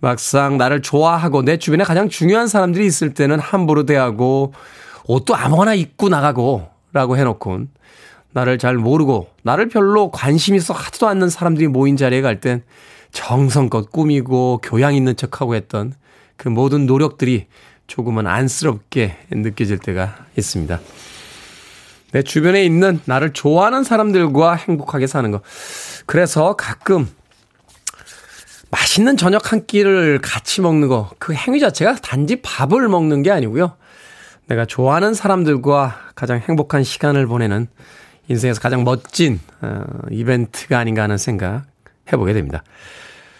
[0.00, 4.52] 막상 나를 좋아하고 내 주변에 가장 중요한 사람들이 있을 때는 함부로 대하고
[5.06, 7.68] 옷도 아무거나 입고 나가고 라고 해놓곤
[8.32, 12.62] 나를 잘 모르고 나를 별로 관심 있어 하지도 않는 사람들이 모인 자리에 갈 땐
[13.12, 15.92] 정성껏 꾸미고 교양 있는 척하고 했던
[16.36, 17.46] 그 모든 노력들이
[17.86, 20.80] 조금은 안쓰럽게 느껴질 때가 있습니다.
[22.12, 25.40] 내 주변에 있는 나를 좋아하는 사람들과 행복하게 사는 거.
[26.06, 27.08] 그래서 가끔
[28.70, 33.76] 맛있는 저녁 한 끼를 같이 먹는 거, 그 행위 자체가 단지 밥을 먹는 게 아니고요.
[34.46, 37.68] 내가 좋아하는 사람들과 가장 행복한 시간을 보내는
[38.28, 41.64] 인생에서 가장 멋진 어, 이벤트가 아닌가 하는 생각
[42.12, 42.62] 해보게 됩니다.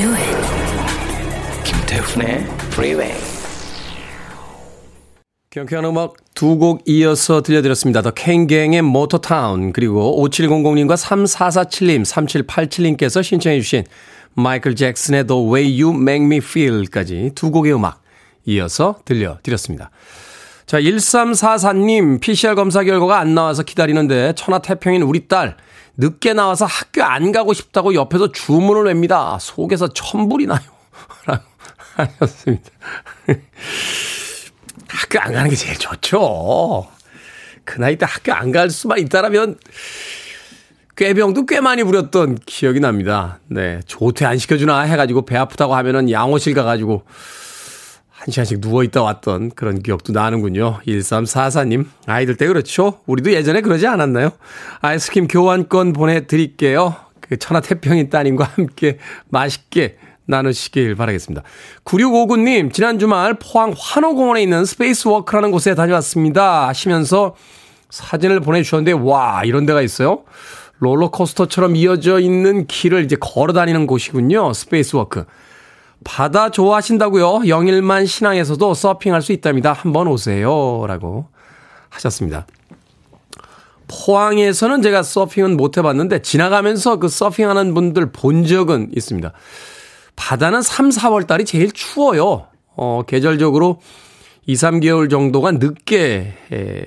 [0.00, 0.36] Do it.
[1.64, 3.12] 김태훈의 Freeway.
[5.50, 8.00] 경쾌한 음악 두 곡 이어서 들려드렸습니다.
[8.00, 13.84] 더 캥갱의 모터타운 그리고 5700님과 3447님, 3787님께서 신청해 주신
[14.32, 18.00] 마이클 잭슨의 The Way You Make Me Feel까지 두 곡의 음악
[18.46, 19.90] 이어서 들려드렸습니다.
[20.64, 25.56] 자, 1344님, PCR 검사 결과가 안 나와서 기다리는데 천하태평인 우리 딸
[26.00, 29.36] 늦게 나와서 학교 안 가고 싶다고 옆에서 주문을 냅니다.
[29.38, 30.60] 속에서 천불이 나요.
[31.26, 31.42] 라고
[31.96, 32.70] 하셨습니다.
[34.88, 36.88] 학교 안 가는 게 제일 좋죠.
[37.64, 39.58] 그 나이 때 학교 안 갈 수만 있다라면
[40.96, 43.38] 꾀병도 꽤 많이 부렸던 기억이 납니다.
[43.46, 43.80] 네.
[43.86, 47.04] 조퇴 안 시켜주나 해가지고 배 아프다고 하면은 양호실 가가지고
[48.20, 50.80] 한 시간씩 누워있다 왔던 그런 기억도 나는군요.
[50.86, 51.86] 1344님.
[52.04, 53.00] 아이들 때 그렇죠?
[53.06, 54.32] 우리도 예전에 그러지 않았나요?
[54.82, 56.96] 아이스크림 교환권 보내드릴게요.
[57.20, 58.98] 그 천하태평인 따님과 함께
[59.30, 61.42] 맛있게 나누시길 바라겠습니다.
[61.86, 66.68] 9659님, 지난 주말 포항 환호공원에 있는 스페이스워크라는 곳에 다녀왔습니다.
[66.68, 67.34] 하시면서
[67.88, 70.24] 사진을 보내주셨는데, 와, 이런 데가 있어요?
[70.80, 74.52] 롤러코스터처럼 이어져 있는 길을 이제 걸어 다니는 곳이군요.
[74.52, 75.24] 스페이스워크.
[76.04, 77.48] 바다 좋아하신다고요?
[77.48, 79.72] 영일만 신항에서도 서핑할 수 있답니다.
[79.72, 80.84] 한번 오세요.
[80.86, 81.28] 라고
[81.90, 82.46] 하셨습니다.
[83.88, 89.32] 포항에서는 제가 서핑은 못 해봤는데 지나가면서 그 서핑하는 분들 본 적은 있습니다.
[90.16, 92.46] 바다는 3, 4월 달이 제일 추워요.
[92.76, 93.80] 어, 계절적으로
[94.46, 96.82] 2, 3개월 정도가 늦게, 에,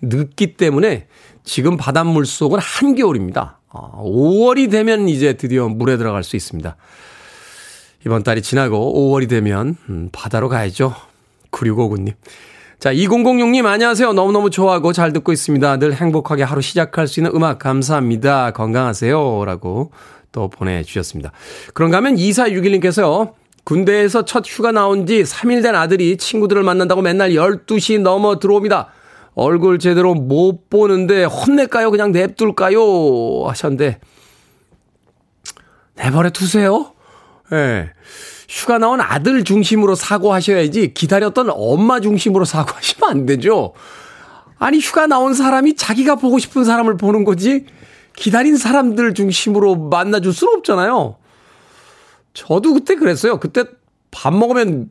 [0.00, 1.06] 늦기 때문에
[1.44, 3.58] 지금 바닷물 속은 한겨울입니다.
[3.68, 6.76] 어, 5월이 되면 이제 드디어 물에 들어갈 수 있습니다.
[8.06, 10.94] 이번 달이 지나고 5월이 되면, 음, 바다로 가야죠.
[11.50, 12.12] 9659님.
[12.78, 14.12] 자, 2006님, 안녕하세요.
[14.12, 15.78] 너무너무 좋아하고 잘 듣고 있습니다.
[15.78, 18.52] 늘 행복하게 하루 시작할 수 있는 음악 감사합니다.
[18.52, 19.44] 건강하세요.
[19.44, 19.90] 라고
[20.30, 21.32] 또 보내주셨습니다.
[21.74, 23.32] 그런가 하면 2461님께서요.
[23.64, 28.86] 군대에서 첫 휴가 나온 지 3일 된 아들이 친구들을 만난다고 맨날 12시 넘어 들어옵니다.
[29.34, 31.90] 얼굴 제대로 못 보는데 혼낼까요?
[31.90, 33.48] 그냥 냅둘까요?
[33.48, 33.98] 하셨는데
[35.96, 36.92] 내버려 두세요.
[37.52, 37.56] 예.
[37.56, 37.90] 네.
[38.48, 43.72] 휴가 나온 아들 중심으로 사고하셔야지 기다렸던 엄마 중심으로 사고하시면 안 되죠.
[44.58, 47.66] 아니 휴가 나온 사람이 자기가 보고 싶은 사람을 보는 거지
[48.14, 51.16] 기다린 사람들 중심으로 만나줄 수는 없잖아요.
[52.32, 53.38] 저도 그때 그랬어요.
[53.38, 53.64] 그때
[54.10, 54.90] 밥 먹으면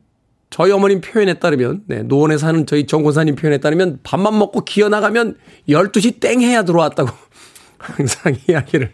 [0.50, 5.36] 저희 어머님 표현에 따르면, 네, 노원에 사는 저희 정권사님 표현에 따르면 밥만 먹고 기어 나가면
[5.68, 7.10] 12시 땡 해야 들어왔다고
[7.78, 8.92] 항상 이야기를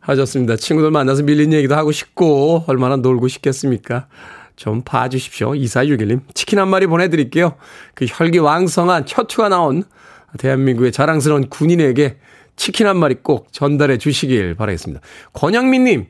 [0.00, 0.56] 하셨습니다.
[0.56, 4.06] 친구들 만나서 밀린 얘기도 하고 싶고, 얼마나 놀고 싶겠습니까?
[4.56, 5.52] 좀 봐주십시오.
[5.52, 6.20] 2461님.
[6.34, 7.54] 치킨 한 마리 보내드릴게요.
[7.94, 9.84] 그 혈기왕성한 척추가 나온
[10.38, 12.16] 대한민국의 자랑스러운 군인에게
[12.56, 15.00] 치킨 한 마리 꼭 전달해 주시길 바라겠습니다.
[15.32, 16.06] 권영민님.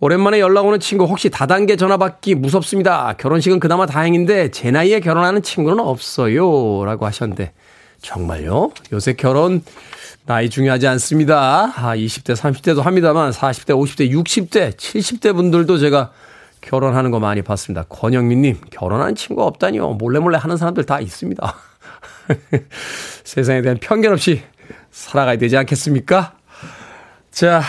[0.00, 3.14] 오랜만에 연락 오는 친구 혹시 다단계 전화 받기 무섭습니다.
[3.18, 6.84] 결혼식은 그나마 다행인데 제 나이에 결혼하는 친구는 없어요.
[6.84, 7.52] 라고 하셨는데
[8.00, 8.72] 정말요?
[8.92, 9.62] 요새 결혼
[10.24, 11.72] 나이 중요하지 않습니다.
[11.74, 16.12] 아, 20대, 30대도 합니다만 40대, 50대, 60대, 70대 분들도 제가
[16.60, 17.82] 결혼하는 거 많이 봤습니다.
[17.88, 19.94] 권영민님, 결혼한 친구 없다니요.
[19.94, 21.56] 몰래 몰래 하는 사람들 다 있습니다.
[23.24, 24.42] 세상에 대한 편견 없이
[24.92, 26.34] 살아가야 되지 않겠습니까?
[27.32, 27.62] 자,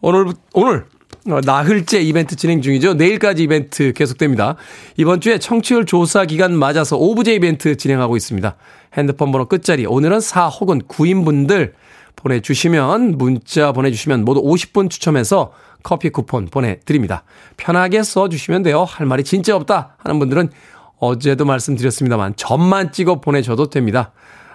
[0.00, 0.86] 오늘, 오늘,
[1.26, 2.94] 나흘째 이벤트 진행 중이죠.
[2.94, 4.56] 내일까지 이벤트 계속됩니다.
[4.96, 8.56] 이번 주에 청취율 조사 기간 맞아서 오브제 이벤트 진행하고 있습니다.
[8.94, 11.72] 핸드폰 번호 끝자리, 오늘은 4 혹은 9인분들
[12.14, 17.24] 보내주시면, 문자 보내주시면 모두 50분 추첨해서 커피 쿠폰 보내드립니다.
[17.56, 18.84] 편하게 써주시면 돼요.
[18.84, 20.50] 할 말이 진짜 없다 하는 분들은
[20.98, 24.12] 어제도 말씀드렸습니다만 점만 찍어 보내셔도 됩니다.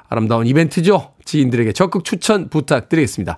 [0.09, 1.13] 아름다운 이벤트죠.
[1.23, 3.37] 지인들에게 적극 추천 부탁드리겠습니다.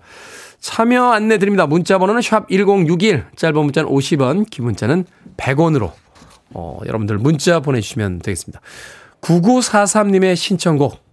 [0.64, 1.68] 참여 안내 드립니다.
[1.68, 5.92] 문자 번호는 샵 1061, 짧은 문자는 50원, 긴 문자는 100원으로
[6.52, 8.62] 어, 여러분들 문자 보내주시면 되겠습니다.
[9.20, 11.04] 9943님의 신청곡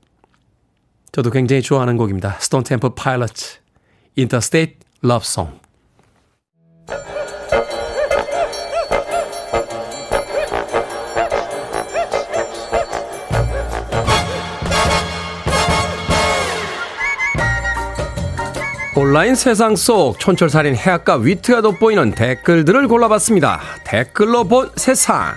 [1.11, 2.37] 저도 굉장히 좋아하는 곡입니다.
[2.39, 3.33] 스톤 템플 파일럿
[4.15, 5.59] Interstate Love Song
[19.01, 23.59] 온라인 세상 속 촌철살인 해악과 위트가 돋보이는 댓글들을 골라봤습니다.
[23.83, 25.33] 댓글로 본 세상.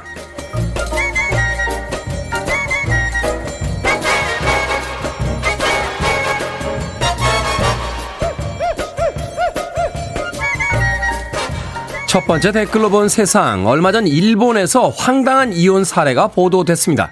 [12.06, 13.66] 첫 번째 댓글로 본 세상.
[13.66, 17.12] 얼마 전 일본에서 황당한 이혼 사례가 보도됐습니다.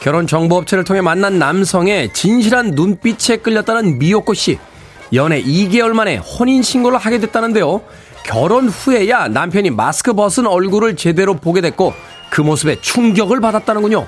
[0.00, 4.58] 결혼 정보 업체를 통해 만난 남성의 진실한 눈빛에 끌렸다는 미호코 씨.
[5.12, 7.80] 연애 2개월 만에 혼인신고를 하게 됐다는데요.
[8.24, 11.92] 결혼 후에야 남편이 마스크 벗은 얼굴을 제대로 보게 됐고
[12.30, 14.06] 그 모습에 충격을 받았다는군요.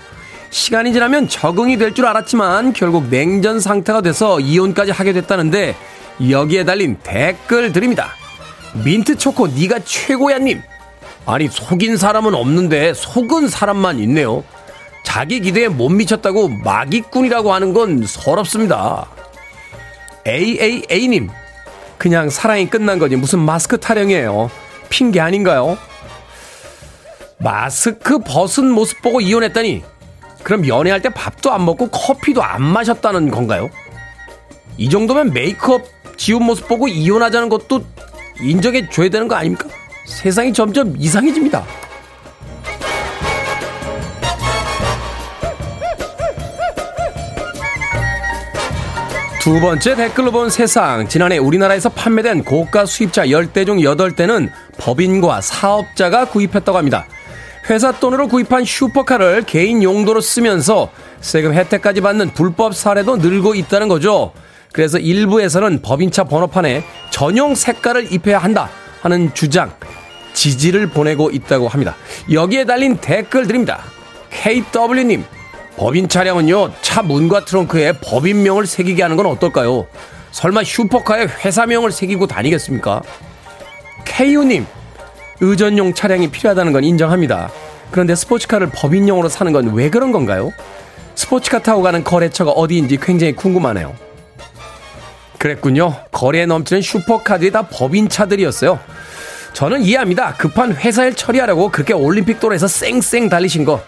[0.50, 5.74] 시간이 지나면 적응이 될 줄 알았지만 결국 냉전 상태가 돼서 이혼까지 하게 됐다는데
[6.28, 8.10] 여기에 달린 댓글 드립니다.
[8.84, 10.62] 민트 초코 네가 최고야 님.
[11.24, 14.44] 아니 속인 사람은 없는데 속은 사람만 있네요.
[15.04, 19.06] 자기 기대에 못 미쳤다고 마기꾼이라고 하는 건 서럽습니다.
[20.26, 21.30] AAA님.
[21.98, 24.50] 그냥 사랑이 끝난 거지 무슨 마스크 타령이에요.
[24.88, 25.78] 핑계 아닌가요?
[27.38, 29.82] 마스크 벗은 모습 보고 이혼했다니.
[30.42, 33.70] 그럼 연애할 때 밥도 안 먹고 커피도 안 마셨다는 건가요?
[34.76, 35.82] 이 정도면 메이크업
[36.16, 37.84] 지운 모습 보고 이혼하자는 것도
[38.40, 39.68] 인정해 줘야 되는 거 아닙니까?
[40.06, 41.64] 세상이 점점 이상해집니다.
[49.42, 51.08] 두 번째 댓글로 본 세상.
[51.08, 57.06] 지난해 우리나라에서 판매된 고가 수입차 10대 중 8대는 법인과 사업자가 구입했다고 합니다.
[57.68, 64.32] 회사 돈으로 구입한 슈퍼카를 개인 용도로 쓰면서 세금 혜택까지 받는 불법 사례도 늘고 있다는 거죠.
[64.70, 69.72] 그래서 일부에서는 법인차 번호판에 전용 색깔을 입혀야 한다 하는 주장,
[70.34, 71.96] 지지를 보내고 있다고 합니다.
[72.30, 73.82] 여기에 달린 댓글 드립니다.
[74.30, 75.24] KW님,
[75.76, 79.86] 법인 차량은요, 차 문과 트렁크에 법인명을 새기게 하는 건 어떨까요?
[80.30, 83.02] 설마 슈퍼카에 회사명을 새기고 다니겠습니까?
[84.04, 84.66] KU님,
[85.40, 87.50] 의전용 차량이 필요하다는 건 인정합니다.
[87.90, 90.50] 그런데 스포츠카를 법인용으로 사는 건 왜 그런 건가요?
[91.14, 93.94] 스포츠카 타고 가는 거래처가 어디인지 굉장히 궁금하네요.
[95.38, 95.94] 그랬군요.
[96.12, 98.78] 거리에 넘치는 슈퍼카들이 다 법인차들이었어요.
[99.52, 100.34] 저는 이해합니다.
[100.34, 103.82] 급한 회사 일 처리하려고 그렇게 올림픽 도로에서 쌩쌩 달리신 거.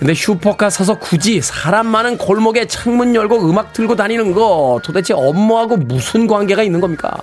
[0.00, 5.76] 근데 슈퍼카 사서 굳이 사람 많은 골목에 창문 열고 음악 틀고 다니는 거 도대체 업무하고
[5.76, 7.18] 무슨 관계가 있는 겁니까?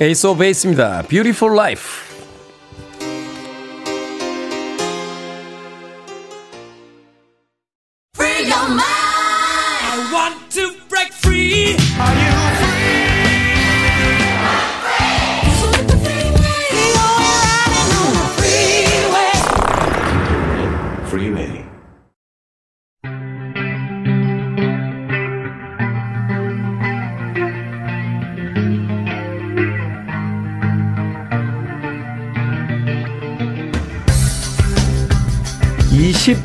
[0.00, 1.02] 에이스 오브 베이스입니다.
[1.02, 2.12] Beautiful Life.
[11.22, 12.31] freeway.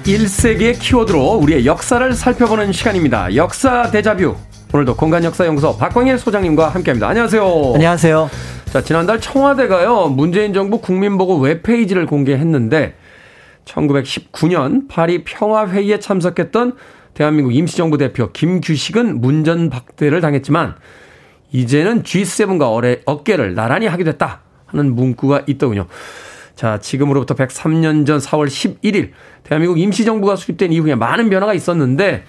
[0.08, 3.36] 21세기의 키워드로 우리의 역사를 살펴보는 시간입니다.
[3.36, 4.38] 역사 대자뷰.
[4.74, 7.10] 오늘도 공간 역사 연구소 박광일 소장님과 함께합니다.
[7.10, 7.74] 안녕하세요.
[7.76, 8.30] 안녕하세요.
[8.72, 12.96] 자, 지난달 청와대가요, 문재인 정부 국민보고 웹페이지를 공개했는데,
[13.66, 16.78] 1919년 파리 평화회의에 참석했던
[17.14, 20.76] 대한민국 임시정부 대표 김규식은 문전 박대를 당했지만,
[21.52, 25.88] 이제는 G7과 어뢰, 어깨를 나란히 하게 됐다 하는 문구가 있더군요.
[26.58, 29.12] 자, 지금으로부터 103년 전 4월 11일
[29.44, 32.24] 대한민국 임시정부가 수립된 이후에 많은 변화가 있었는데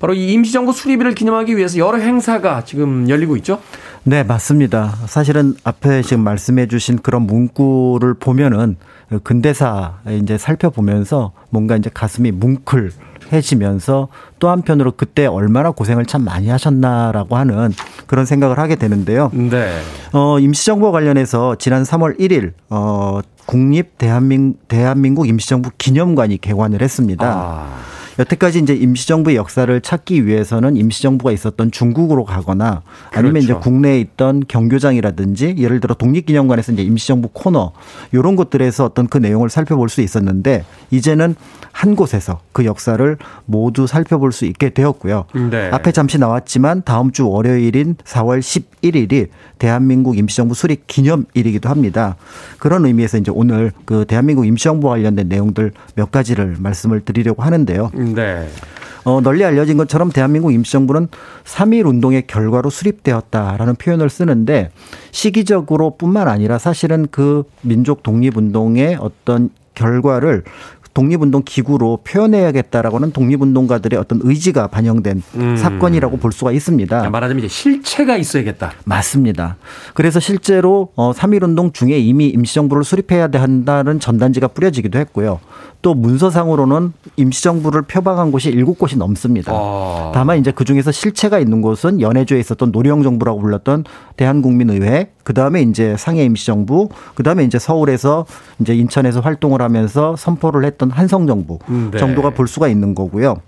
[0.00, 3.60] 바로 이 임시정부 수립일을 기념하기 위해서 여러 행사가 지금 열리고 있죠?
[4.02, 4.96] 네, 맞습니다.
[5.06, 8.76] 사실은 앞에 지금 말씀해 주신 그런 문구를 보면은
[9.22, 12.90] 근대사 이제 살펴보면서 뭔가 이제 가슴이 뭉클
[13.32, 14.08] 해지면서
[14.38, 17.72] 또 한편으로 그때 얼마나 고생을 참 많이 하셨나라고 하는
[18.06, 19.30] 그런 생각을 하게 되는데요.
[19.32, 19.80] 네.
[20.12, 27.26] 어, 임시정부와 관련해서 지난 3월 1일 어, 국립 대한민, 대한민국 임시정부 기념관이 개관을 했습니다.
[27.26, 28.01] 아.
[28.18, 33.44] 여태까지 이제 임시정부의 역사를 찾기 위해서는 임시정부가 있었던 중국으로 가거나 아니면 그렇죠.
[33.44, 37.72] 이제 국내에 있던 경교장이라든지 예를 들어 독립기념관에서 이제 임시정부 코너
[38.12, 41.34] 이런 곳들에서 어떤 그 내용을 살펴볼 수 있었는데 이제는
[41.72, 45.24] 한 곳에서 그 역사를 모두 살펴볼 수 있게 되었고요.
[45.50, 45.70] 네.
[45.72, 52.16] 앞에 잠시 나왔지만 다음 주 월요일인 4월 11일이 대한민국 임시정부 수립 기념일이기도 합니다.
[52.58, 57.90] 그런 의미에서 이제 오늘 그 대한민국 임시정부와 관련된 내용들 몇 가지를 말씀을 드리려고 하는데요.
[58.04, 58.48] 네.
[59.04, 61.08] 어, 널리 알려진 것처럼 대한민국 임시정부는
[61.44, 64.70] 3.1 운동의 결과로 수립되었다라는 표현을 쓰는데
[65.10, 70.44] 시기적으로 뿐만 아니라 사실은 그 민족 독립운동의 어떤 결과를
[70.94, 75.56] 독립운동 기구로 표현해야겠다라고는 독립운동가들의 어떤 의지가 반영된 음.
[75.56, 77.08] 사건이라고 볼 수가 있습니다.
[77.10, 78.72] 말하자면 이제 실체가 있어야겠다.
[78.84, 79.56] 맞습니다.
[79.94, 85.40] 그래서 실제로 어 3.1운동 중에 이미 임시정부를 수립해야 한다는 전단지가 뿌려지기도 했고요.
[85.82, 89.52] 또 문서상으로는 임시정부를 표방한 곳이 일곱 곳이 넘습니다.
[89.52, 90.12] 아.
[90.14, 93.84] 다만 이제 그 중에서 실체가 있는 곳은 연해주에 있었던 노령 정부라고 불렀던
[94.16, 98.26] 대한국민의회, 그 다음에 이제 상해 임시정부, 그 다음에 이제 서울에서
[98.60, 101.98] 이제 인천에서 활동을 하면서 선포를 했던 한성 정부 음, 네.
[101.98, 103.40] 정도가 볼 수가 있는 거고요.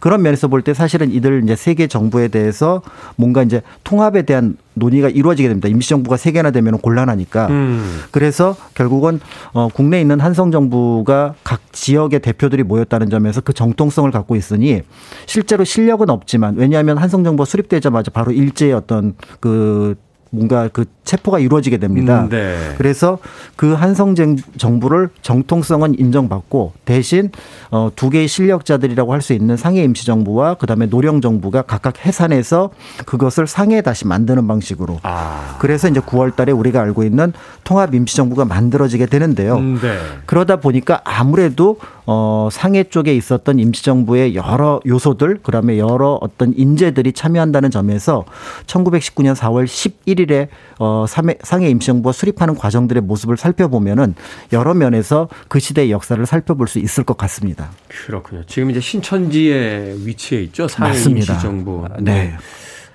[0.00, 2.82] 그런 면에서 볼 때 사실은 이들 이제 세계 정부에 대해서
[3.16, 5.68] 뭔가 이제 통합에 대한 논의가 이루어지게 됩니다.
[5.68, 7.46] 임시정부가 세 개나 되면 곤란하니까.
[7.48, 8.00] 음.
[8.10, 9.20] 그래서 결국은
[9.52, 14.82] 어, 국내에 있는 한성 정부가 각 지역의 대표들이 모였다는 점에서 그 정통성을 갖고 있으니
[15.26, 19.96] 실제로 실력은 없지만 왜냐하면 한성 정부가 수립되자마자 바로 일제의 어떤 그
[20.30, 22.22] 뭔가 그 체포가 이루어지게 됩니다.
[22.22, 22.74] 음, 네.
[22.76, 23.18] 그래서
[23.56, 24.14] 그 한성
[24.56, 27.30] 정부를 정통성은 인정받고 대신
[27.70, 32.70] 어, 두 개의 실력자들이라고 할 수 있는 상해 임시정부와 그다음에 노령 정부가 각각 해산해서
[33.04, 35.00] 그것을 상해 다시 만드는 방식으로.
[35.02, 35.56] 아.
[35.58, 37.32] 그래서 이제 9월달에 우리가 알고 있는
[37.64, 39.56] 통합 임시정부가 만들어지게 되는데요.
[39.56, 39.98] 음, 네.
[40.26, 41.78] 그러다 보니까 아무래도
[42.10, 48.24] 어, 상해 쪽에 있었던 임시정부의 여러 요소들 그다음에 여러 어떤 인재들이 참여한다는 점에서
[48.66, 50.48] 1919년 4월 11일 에
[50.78, 54.14] 어, 상해 임시정부가 수립하는 과정들의 모습을 살펴보면은
[54.52, 57.70] 여러 면에서 그 시대의 역사를 살펴볼 수 있을 것 같습니다.
[57.88, 58.42] 그렇군요.
[58.46, 60.66] 지금 이제 신천지에 위치해 있죠.
[60.66, 61.34] 상해 맞습니다.
[61.34, 61.86] 임시정부.
[62.00, 62.12] 네.
[62.12, 62.36] 네.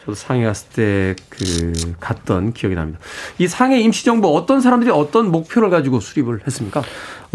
[0.02, 3.00] 저도 상해 갔을 때 그 갔던 기억이 납니다.
[3.38, 6.84] 이 상해 임시정부 어떤 사람들이 어떤 목표를 가지고 수립을 했습니까?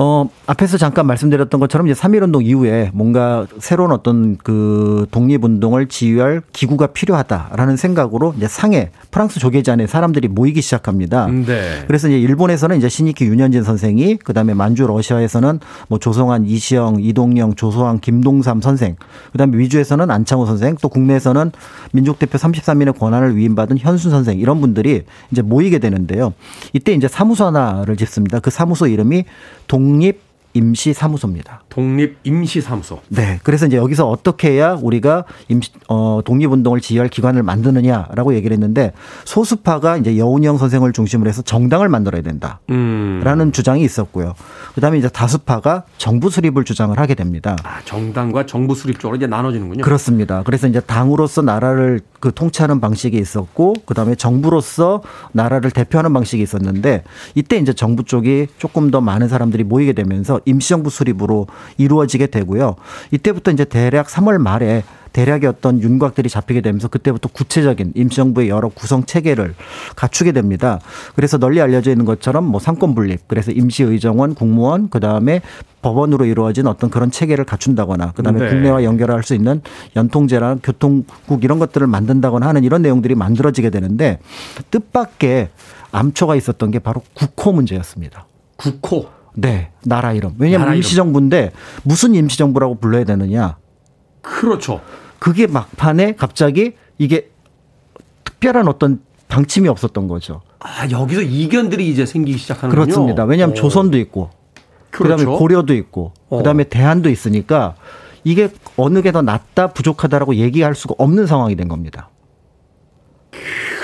[0.01, 6.89] 어, 앞에서 잠깐 말씀드렸던 것처럼 이제 3.1운동 이후에 뭔가 새로운 어떤 그 독립운동을 지휘할 기구가
[6.89, 11.27] 필요하다라는 생각으로 이제 상해 프랑스 조계잔에 사람들이 모이기 시작합니다.
[11.27, 11.83] 음, 네.
[11.89, 17.99] 그래서 이제 일본에서는 이제 신익희 윤현진 선생이 그다음에 만주 러시아에서는 뭐 조성한 이시영, 이동영, 조소환,
[17.99, 18.95] 김동삼 선생
[19.33, 21.51] 그다음에 위주에서는 안창호 선생 또 국내에서는
[21.91, 26.35] 민족대표 33인의 권한을 위임받은 현순 선생 이런 분들이 이제 모이게 되는데요.
[26.73, 28.39] 이때 이제 사무소 하나를 짓습니다.
[28.39, 29.25] 그 사무소 이름이
[29.67, 30.21] 독립
[30.55, 31.63] 임시 사무소입니다.
[31.69, 33.01] 독립 임시 사무소.
[33.09, 33.39] 네.
[33.43, 38.93] 그래서 이제 여기서 어떻게 해야 우리가 임시, 어, 독립 운동을 지휘할 기관을 만드느냐라고 얘기를 했는데
[39.25, 42.61] 소수파가 이제 여운형 선생을 중심으로 해서 정당을 만들어야 된다.
[42.71, 43.21] 음.
[43.23, 44.35] 라는 주장이 있었고요.
[44.75, 47.57] 그 다음에 이제 다수파가 정부 수립을 주장을 하게 됩니다.
[47.63, 49.83] 아, 정당과 정부 수립 쪽으로 이제 나눠지는군요.
[49.83, 50.43] 그렇습니다.
[50.45, 57.05] 그래서 이제 당으로서 나라를 그 통치하는 방식이 있었고 그 다음에 정부로서 나라를 대표하는 방식이 있었는데
[57.35, 62.77] 이때 이제 정부 쪽이 조금 더 많은 사람들이 모이게 되면서 임시정부 수립으로 이루어지게 되고요.
[63.11, 64.83] 이때부터 이제 대략 3월 말에
[65.13, 69.55] 대략의 어떤 윤곽들이 잡히게 되면서 그때부터 구체적인 임시정부의 여러 구성 체계를
[69.97, 70.81] 갖추게 됩니다.
[71.15, 75.41] 그래서 널리 알려져 있는 것처럼 뭐 삼권 분립, 그래서 임시의정원, 국무원, 그 다음에
[75.83, 78.49] 법원으로 이루어진 어떤 그런 체계를 갖춘다거나 그다음에 네.
[78.49, 79.61] 국내와 연결할 수 있는
[79.97, 84.19] 연통제랑 교통국 이런 것들을 만든다거나 하는 이런 내용들이 만들어지게 되는데
[84.71, 85.49] 뜻밖의
[85.91, 88.27] 암초가 있었던 게 바로 국호 문제였습니다.
[88.57, 89.18] 국호.
[89.41, 90.35] 네, 나라 이름.
[90.39, 91.53] 왜냐하면 임시정부인데
[91.85, 93.57] 무슨 임시정부라고 불러야 되느냐?
[94.23, 94.81] 그렇죠.
[95.21, 97.31] 그게 막판에 갑자기 이게
[98.25, 100.41] 특별한 어떤 방침이 없었던 거죠.
[100.59, 102.85] 아 여기서 이견들이 이제 생기기 시작하는군요.
[102.85, 103.25] 그렇습니다.
[103.25, 103.61] 왜냐하면 오.
[103.61, 104.31] 조선도 있고,
[104.91, 105.17] 그렇죠.
[105.17, 106.39] 그다음에 고려도 있고, 어.
[106.39, 107.77] 그다음에 대한도 있으니까
[108.25, 112.11] 이게 어느 게 더 낫다 부족하다라고 얘기할 수가 없는 상황이 된 겁니다.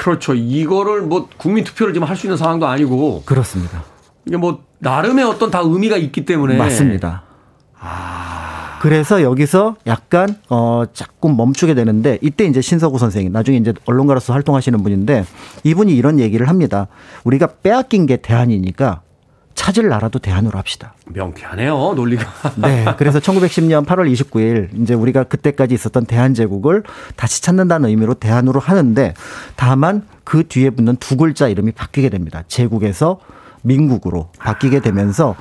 [0.02, 0.34] 그렇죠.
[0.34, 3.84] 이거를 뭐 국민 투표를 지금 할 수 있는 상황도 아니고 그렇습니다.
[4.27, 7.22] 이게 뭐 나름의 어떤 다 의미가 있기 때문에 맞습니다.
[7.79, 8.79] 아.
[8.81, 14.83] 그래서 여기서 약간 어 자꾸 멈추게 되는데 이때 이제 신서구 선생님 나중에 이제 언론가로서 활동하시는
[14.83, 15.25] 분인데
[15.62, 16.89] 이분이 이런 얘기를 합니다.
[17.25, 19.01] 우리가 빼앗긴 게 대안이니까
[19.55, 20.95] 찾을 나라도 대안으로 합시다.
[21.07, 22.27] 명쾌하네요, 논리가.
[22.61, 22.85] 네.
[22.99, 26.83] 그래서 1910년 8월 29일 이제 우리가 그때까지 있었던 대한 제국을
[27.16, 29.14] 다시 찾는다는 의미로 대안으로 하는데
[29.57, 32.43] 다만 그 뒤에 붙는 두 글자 이름이 바뀌게 됩니다.
[32.49, 33.18] 제국에서
[33.64, 35.34] 민국으로 바뀌게 되면서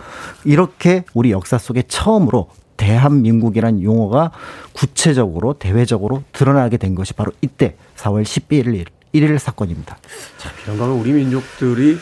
[0.44, 4.32] 이렇게 우리 역사 속에 처음으로 대한민국이라는 용어가
[4.74, 9.98] 구체적으로 대외적으로 드러나게 된 것이 바로 이때 4월 11일 1일 사건입니다.
[10.38, 12.00] 자, 이런 거면 우리 민족들이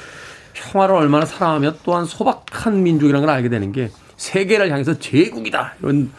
[0.54, 6.12] 평화를 얼마나 사랑하며 또한 소박한 민족이라는 걸 알게 되는 게 세계를 향해서 제국이다 이런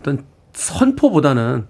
[0.00, 1.66] 어떤 선포보다는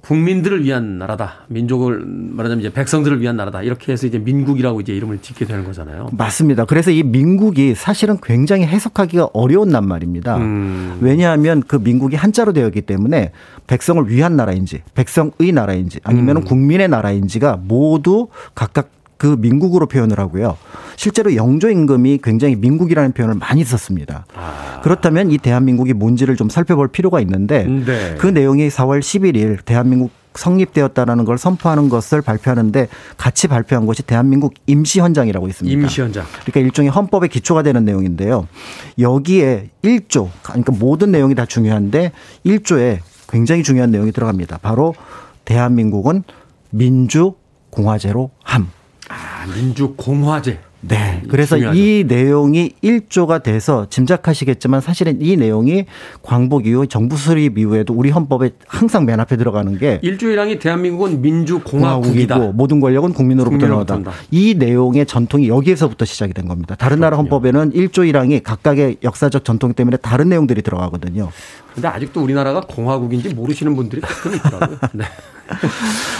[0.00, 1.44] 국민들을 위한 나라다.
[1.48, 3.62] 민족을 말하자면 이제 백성들을 위한 나라다.
[3.62, 6.10] 이렇게 해서 이제 민국이라고 이제 이름을 짓게 되는 거잖아요.
[6.12, 6.64] 맞습니다.
[6.64, 10.36] 그래서 이 민국이 사실은 굉장히 해석하기가 어려운 낱말입니다.
[10.36, 10.98] 음.
[11.00, 13.32] 왜냐하면 그 민국이 한자로 되어 있기 때문에
[13.66, 16.44] 백성을 위한 나라인지, 백성의 나라인지, 아니면 음.
[16.44, 20.56] 국민의 나라인지가 모두 각각 그 민국으로 표현을 하고요.
[20.96, 24.24] 실제로 영조 임금이 굉장히 민국이라는 표현을 많이 썼습니다.
[24.34, 24.80] 아.
[24.82, 28.14] 그렇다면 이 대한민국이 뭔지를 좀 살펴볼 필요가 있는데 네.
[28.18, 35.48] 그 내용이 4월 11일 대한민국 성립되었다라는 걸 선포하는 것을 발표하는데 같이 발표한 것이 대한민국 임시헌장이라고
[35.48, 35.80] 있습니다.
[35.80, 36.24] 임시헌장.
[36.42, 38.46] 그러니까 일종의 헌법의 기초가 되는 내용인데요.
[39.00, 42.12] 여기에 1조, 그러니까 모든 내용이 다 중요한데
[42.46, 42.98] 1조에
[43.28, 44.58] 굉장히 중요한 내용이 들어갑니다.
[44.58, 44.94] 바로
[45.44, 46.22] 대한민국은
[46.70, 47.34] 민주
[47.70, 48.70] 공화제로 함.
[49.08, 50.60] 아, 민주공화제.
[50.80, 51.22] 네.
[51.28, 51.78] 그래서 중요하죠.
[51.78, 55.86] 이 내용이 1조가 돼서 짐작하시겠지만 사실은 이 내용이
[56.22, 61.20] 광복 이후 정부 수립 이후에도 우리 헌법에 항상 맨 앞에 들어가는 게 1조 1항이 대한민국은
[61.20, 62.38] 민주공화국이다.
[62.54, 64.12] 모든 권력은 국민으로부터 나온다.
[64.30, 66.76] 이 내용의 전통이 여기에서부터 시작이 된 겁니다.
[66.76, 67.06] 다른 그렇군요.
[67.06, 71.30] 나라 헌법에는 1조 1항이 각각의 역사적 전통 때문에 다른 내용들이 들어가거든요.
[71.78, 74.78] 근데 아직도 우리나라가 공화국인지 모르시는 분들이 가끔 있더라고요.
[74.92, 75.04] 네.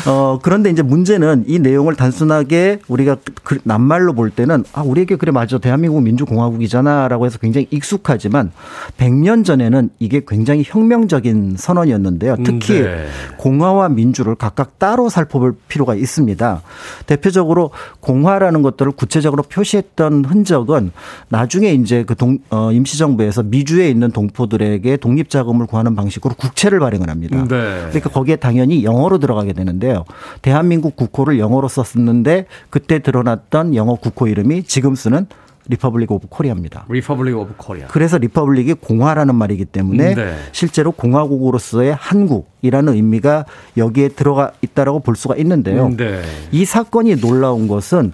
[0.07, 5.33] 어, 그런데 이제 문제는 이 내용을 단순하게 우리가 그 낱말로 볼 때는 아, 우리에게 그래
[5.33, 5.59] 맞아.
[5.59, 8.53] 대한민국 민주공화국이잖아 라고 해서 굉장히 익숙하지만
[8.97, 12.37] 100년 전에는 이게 굉장히 혁명적인 선언이었는데요.
[12.45, 13.07] 특히 네.
[13.37, 16.63] 공화와 민주를 각각 따로 살펴볼 필요가 있습니다.
[17.07, 20.93] 대표적으로 공화라는 것들을 구체적으로 표시했던 흔적은
[21.29, 27.09] 나중에 이제 그 동, 어, 임시정부에서 미주에 있는 동포들에게 독립자금 을 구하는 방식으로 국채를 발행을
[27.09, 27.37] 합니다.
[27.37, 27.47] 네.
[27.89, 30.05] 그러니까 거기에 당연히 영어로 들어가게 되는데요.
[30.43, 35.27] 대한민국 국호를 영어로 썼었는데 그때 드러났던 영어 국호 이름이 지금 쓰는
[35.69, 36.87] Republic of Korea입니다.
[36.89, 37.87] Republic of Korea.
[37.89, 40.35] 그래서 Republic이 공화라는 말이기 때문에 네.
[40.53, 43.45] 실제로 공화국으로서의 한국이라는 의미가
[43.77, 45.91] 여기에 들어가 있다라고 볼 수가 있는데요.
[45.97, 46.23] 네.
[46.53, 48.13] 이 사건이 놀라운 것은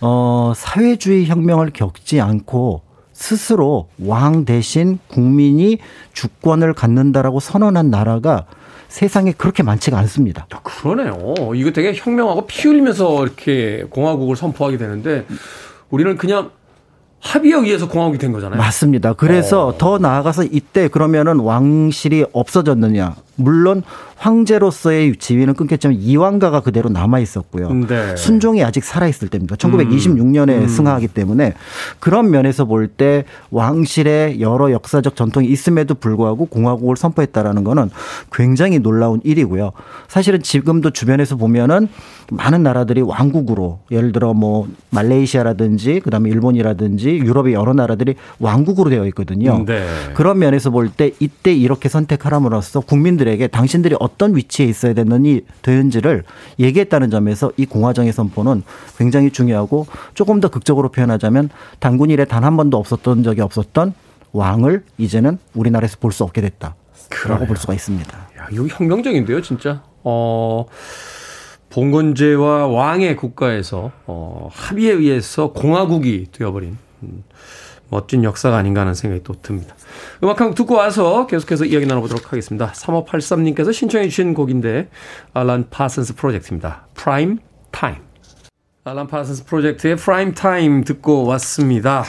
[0.00, 2.82] 어 사회주의 혁명을 겪지 않고
[3.14, 5.78] 스스로 왕 대신 국민이
[6.12, 8.44] 주권을 갖는다라고 선언한 나라가
[8.88, 10.46] 세상에 그렇게 많지가 않습니다.
[10.54, 11.34] 야, 그러네요.
[11.54, 15.26] 이거 되게 혁명하고 피 흘리면서 이렇게 공화국을 선포하게 되는데
[15.90, 16.50] 우리는 그냥
[17.20, 18.58] 합의에 의해서 공화국이 된 거잖아요.
[18.58, 19.14] 맞습니다.
[19.14, 19.78] 그래서 어.
[19.78, 23.16] 더 나아가서 이때 그러면은 왕실이 없어졌느냐?
[23.36, 23.82] 물론
[24.16, 27.68] 황제로서의 지위는 끊겼지만 이왕가가 그대로 남아 있었고요.
[27.86, 28.16] 네.
[28.16, 29.56] 순종이 아직 살아 있을 때입니다.
[29.56, 30.68] 1926년에 음.
[30.68, 31.54] 승하하기 때문에
[32.00, 37.90] 그런 면에서 볼 때 왕실의 여러 역사적 전통이 있음에도 불구하고 공화국을 선포했다라는 거는
[38.32, 39.72] 굉장히 놀라운 일이고요.
[40.06, 41.88] 사실은 지금도 주변에서 보면은
[42.30, 49.64] 많은 나라들이 왕국으로 예를 들어 뭐 말레이시아라든지 그다음에 일본이라든지 유럽의 여러 나라들이 왕국으로 되어 있거든요.
[49.66, 49.84] 네.
[50.14, 56.24] 그런 면에서 볼 때 이때 이렇게 선택하람으로써 국민들 에게 당신들이 어떤 위치에 있어야 되는지 되는지를
[56.58, 58.62] 얘기했다는 점에서 이 공화정의 선포는
[58.98, 61.50] 굉장히 중요하고 조금 더 극적으로 표현하자면
[61.80, 63.94] 단군 일에 단한 번도 없었던 적이 없었던
[64.32, 66.74] 왕을 이제는 우리나라에서 볼 수 없게 됐다.
[67.28, 68.18] 라고 볼 수가 있습니다.
[68.38, 69.82] 야, 이거 혁명적인데요, 진짜.
[70.02, 70.64] 어,
[71.70, 77.24] 봉건제와 왕의 국가에서 어, 합의에 의해서 공화국이 되어버린 음,
[77.94, 79.76] 멋진 역사가 아닌가 하는 생각이 또 듭니다.
[80.24, 82.72] 음악 한 곡 듣고 와서 계속해서 이야기 나눠보도록 하겠습니다.
[82.72, 84.88] 3583님께서 신청해 주신 곡인데
[85.32, 86.88] 알란 파슨스 프로젝트입니다.
[86.94, 87.38] Prime
[87.70, 87.96] Time.
[88.82, 92.02] 알란 파슨스 프로젝트의 Prime Time 듣고 왔습니다.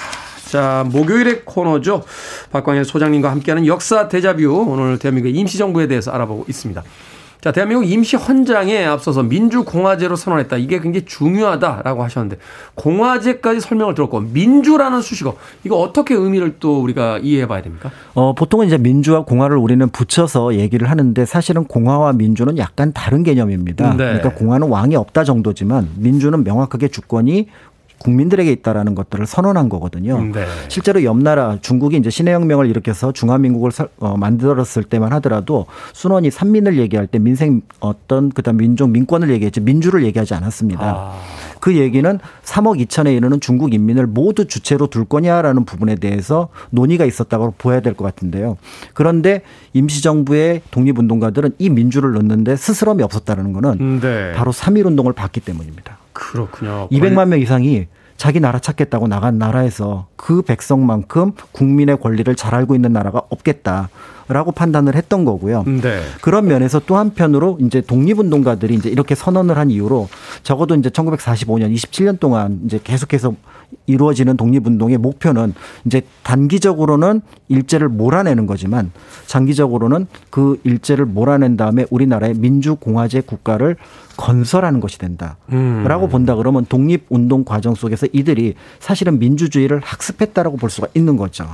[0.50, 2.04] 자, 목요일의 코너죠.
[2.52, 4.66] 박광일 소장님과 함께하는 역사 대자뷰.
[4.68, 6.84] 오늘 대한민국의 임시정부에 대해서 알아보고 있습니다.
[7.46, 10.58] 자, 대한민국 임시 헌장에 앞서서 민주공화제로 선언했다.
[10.58, 12.38] 이게 굉장히 중요하다라고 하셨는데
[12.74, 17.92] 공화제까지 설명을 들었고 민주라는 수식어 이거 어떻게 의미를 또 우리가 이해해 봐야 됩니까?
[18.16, 23.92] 어, 보통은 이제 민주와 공화를 우리는 붙여서 얘기를 하는데 사실은 공화와 민주는 약간 다른 개념입니다.
[23.92, 23.98] 네.
[23.98, 27.50] 그러니까 공화는 왕이 없다 정도지만 민주는 명확하게 주권이
[27.98, 30.22] 국민들에게 있다라는 것들을 선언한 거거든요.
[30.22, 30.46] 네.
[30.68, 37.08] 실제로 옆 나라 중국이 이제 신해혁명을 일으켜서 중화민국을 어, 만들었을 때만 하더라도 순원이 산민을 얘기할
[37.08, 40.86] 때 민생 어떤 그다음 민족 민권을 얘기했지 민주를 얘기하지 않았습니다.
[40.86, 41.20] 아.
[41.60, 47.56] 그 얘기는 3억 2천에 이르는 중국 인민을 모두 주체로 둘 거냐라는 부분에 대해서 논의가 있었다고
[47.58, 48.58] 보여야 될 것 같은데요.
[48.94, 49.42] 그런데
[49.74, 54.34] 임시정부의 독립운동가들은 이 민주를 넣는데 스스럼이 없었다는 거는 네.
[54.34, 55.98] 바로 3.1 운동을 봤기 때문입니다.
[56.16, 56.88] 그렇군요.
[56.92, 57.88] 200만 명 이상이
[58.18, 63.90] 자기 나라 찾겠다고 나간 나라에서 그 백성만큼 국민의 권리를 잘 알고 있는 나라가 없겠다.
[64.28, 65.64] 라고 판단을 했던 거고요.
[65.66, 66.02] 네.
[66.22, 70.10] 그런 면에서 또 한편으로 이제 독립운동가들이 이제 이렇게 선언을 한 이후로
[70.42, 73.36] 적어도 이제 1945년 27년 동안 이제 계속해서
[73.88, 75.54] 이루어지는 독립운동의 목표는
[75.86, 78.92] 이제 단기적으로는 일제를 몰아내는 거지만
[79.28, 83.76] 장기적으로는 그 일제를 몰아낸 다음에 우리나라의 민주공화제 국가를
[84.18, 86.10] 건설하는 것이 된다라고 음.
[86.10, 91.46] 본다 그러면 독립운동 과정 속에서 이들이 사실은 민주주의를 학습했다라고 볼 수가 있는 거죠.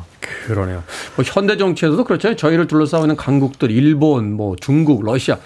[0.45, 0.83] 그러네요.
[1.15, 2.35] 뭐 현대 정치에서도 그렇잖아요.
[2.35, 5.37] 저희를 둘러싸고 있는 강국들, 일본, 뭐 중국, 러시아.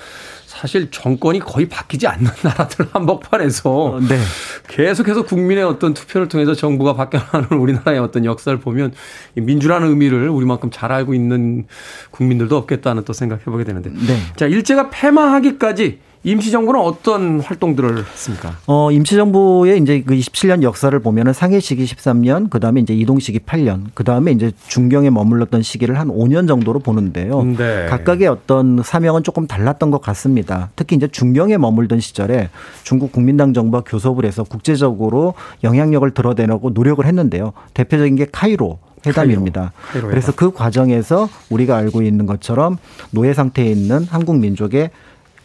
[0.56, 4.18] 사실 정권이 거의 바뀌지 않는 나라들 한복판에서 어, 네.
[4.70, 8.94] 계속해서 국민의 어떤 투표를 통해서 정부가 바뀌어가는 우리나라의 어떤 역사를 보면
[9.34, 11.66] 민주라는 의미를 우리만큼 잘 알고 있는
[12.12, 13.90] 국민들도 없겠다는 또 생각해 보게 되는데.
[13.90, 14.18] 네.
[14.38, 18.58] 자, 일제가 패망하기까지 임시정부는 어떤 활동들을 했습니까?
[18.66, 23.38] 어, 임시정부의 이제 그 27년 역사를 보면은 상해 시기 13년, 그 다음에 이제 이동 시기
[23.38, 27.44] 8년, 그 다음에 이제 중경에 머물렀던 시기를 한 5년 정도로 보는데요.
[27.44, 27.86] 네.
[27.88, 30.72] 각각의 어떤 사명은 조금 달랐던 것 같습니다.
[30.76, 32.50] 특히 이제 중경에 머물던 시절에
[32.84, 37.54] 중국 국민당 정부와 교섭을 해서 국제적으로 영향력을 드러내려고 노력을 했는데요.
[37.76, 39.74] 대표적인 게 카이로 회담입니다.
[39.92, 40.08] 카이로.
[40.08, 42.78] 그래서 그 과정에서 우리가 알고 있는 것처럼
[43.12, 44.90] 노예 상태에 있는 한국 민족의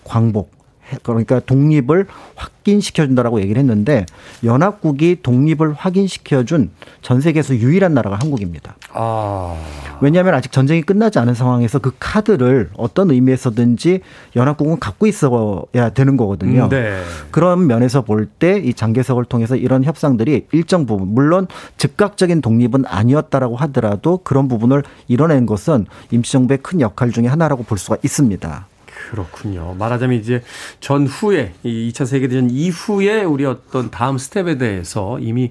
[0.04, 0.59] 광복
[1.02, 4.06] 그러니까 독립을 확인시켜준다라고 얘기를 했는데
[4.44, 6.70] 연합국이 독립을 확인시켜준
[7.02, 8.76] 전 세계에서 유일한 나라가 한국입니다.
[8.92, 9.56] 아.
[10.00, 14.00] 왜냐하면 아직 전쟁이 끝나지 않은 상황에서 그 카드를 어떤 의미에서든지
[14.36, 16.68] 연합국은 갖고 있어야 되는 거거든요.
[16.68, 17.00] 네.
[17.30, 23.56] 그런 면에서 볼 때 이 장개석을 통해서 이런 협상들이 일정 부분 물론 즉각적인 독립은 아니었다라고
[23.56, 28.66] 하더라도 그런 부분을 이뤄낸 것은 임시정부의 큰 역할 중의 하나라고 볼 수가 있습니다.
[29.10, 29.74] 그렇군요.
[29.78, 30.42] 말하자면 이제
[30.80, 35.50] 전후에 이 2차 세계대전 이후에 우리 어떤 다음 스텝에 대해서 이미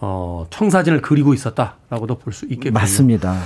[0.00, 2.72] 어 청사진을 그리고 있었다라고도 볼 수 있겠군요.
[2.72, 3.38] 맞습니다.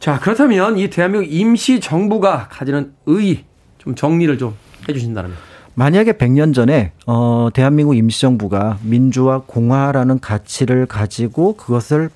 [0.00, 3.44] 자, 그렇다면 이 대한민국 임시 정부가 가지는 의의
[3.78, 4.54] 좀 정리를 좀
[4.88, 5.32] 해 주신다면
[5.74, 12.10] 만약에 100년 전에 어 대한민국 임시정부가 민주와 공화라는 가치를 가지고 그것을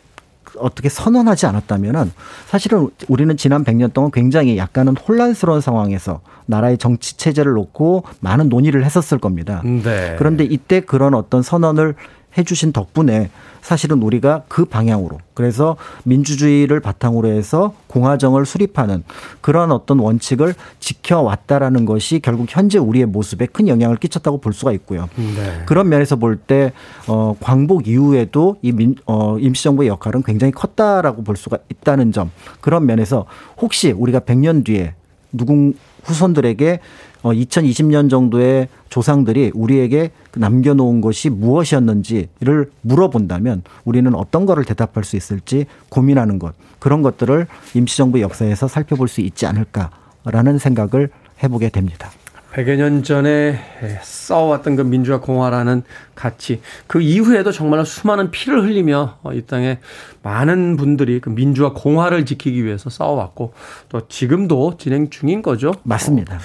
[0.59, 2.13] 어떻게 선언하지 않았다면은
[2.47, 8.85] 사실은 우리는 지난 100년 동안 굉장히 약간은 혼란스러운 상황에서 나라의 정치 체제를 놓고 많은 논의를
[8.85, 9.63] 했었을 겁니다.
[9.65, 10.17] 네.
[10.19, 11.95] 그런데 이때 그런 어떤 선언을
[12.39, 19.05] 해주신 덕분에 사실은 우리가 그 방향으로 그래서 민주주의를 바탕으로 해서 공화정을 수립하는
[19.41, 25.09] 그런 어떤 원칙을 지켜왔다라는 것이 결국 현재 우리의 모습에 큰 영향을 끼쳤다고 볼 수가 있고요.
[25.17, 25.63] 네.
[25.67, 26.73] 그런 면에서 볼 때
[27.07, 32.87] 어, 광복 이후에도 이 민, 어, 임시정부의 역할은 굉장히 컸다라고 볼 수가 있다는 점 그런
[32.87, 33.27] 면에서
[33.59, 34.95] 혹시 우리가 100년 뒤에
[35.33, 35.75] 누군
[36.05, 36.81] 후손들에게
[37.23, 45.67] 어 2020년 정도의 조상들이 우리에게 남겨놓은 것이 무엇이었는지를 물어본다면 우리는 어떤 거를 대답할 수 있을지
[45.91, 51.11] 고민하는 것 그런 것들을 임시정부 역사에서 살펴볼 수 있지 않을까라는 생각을
[51.43, 52.11] 해보게 됩니다.
[52.53, 53.61] 100여 년 전에
[54.03, 55.83] 싸워왔던 그 민주화 공화라는
[56.15, 59.79] 가치, 그 이후에도 정말 수많은 피를 흘리며 어, 이 땅에
[60.23, 63.55] 많은 분들이 그 민주화 공화를 지키기 위해서 싸워왔고
[63.89, 65.73] 또 지금도 진행 중인 거죠.
[65.85, 66.37] 맞습니다.
[66.37, 66.39] 어,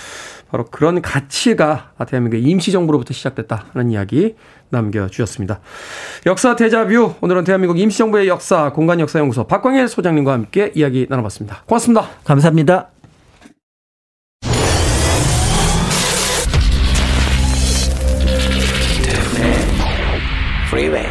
[0.49, 4.35] 바로 그런 가치가 대한민국의 임시정부로부터 시작됐다는 이야기
[4.69, 5.59] 남겨주셨습니다.
[6.25, 11.63] 역사 대자뷰, 오늘은 대한민국 임시정부의 역사, 공간역사연구소 박광일 소장님과 함께 이야기 나눠봤습니다.
[11.65, 12.07] 고맙습니다.
[12.23, 12.94] 감사합니다.
[20.75, 21.07] Freeway.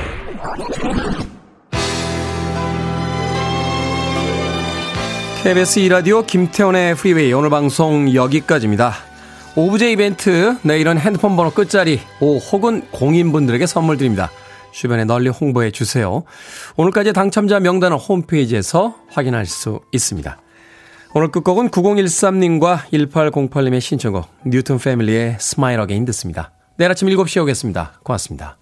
[5.42, 8.92] KBS 이라디오 김태원의 프리웨이 오늘 방송 여기까지입니다.
[9.56, 14.30] 오부제 이벤트 내일은 핸드폰 번호 끝자리 5 혹은 0인 분들에게 선물 드립니다.
[14.70, 16.24] 주변에 널리 홍보해 주세요.
[16.76, 20.42] 오늘까지 당첨자 명단은 홈페이지에서 확인할 수 있습니다.
[21.14, 26.50] 오늘 끝곡은 9013님과 1808님의 신청곡 뉴턴 패밀리의 Smile Again 듣습니다.
[26.76, 28.00] 내일 아침 7시에 오겠습니다.
[28.02, 28.58] 고맙습니다.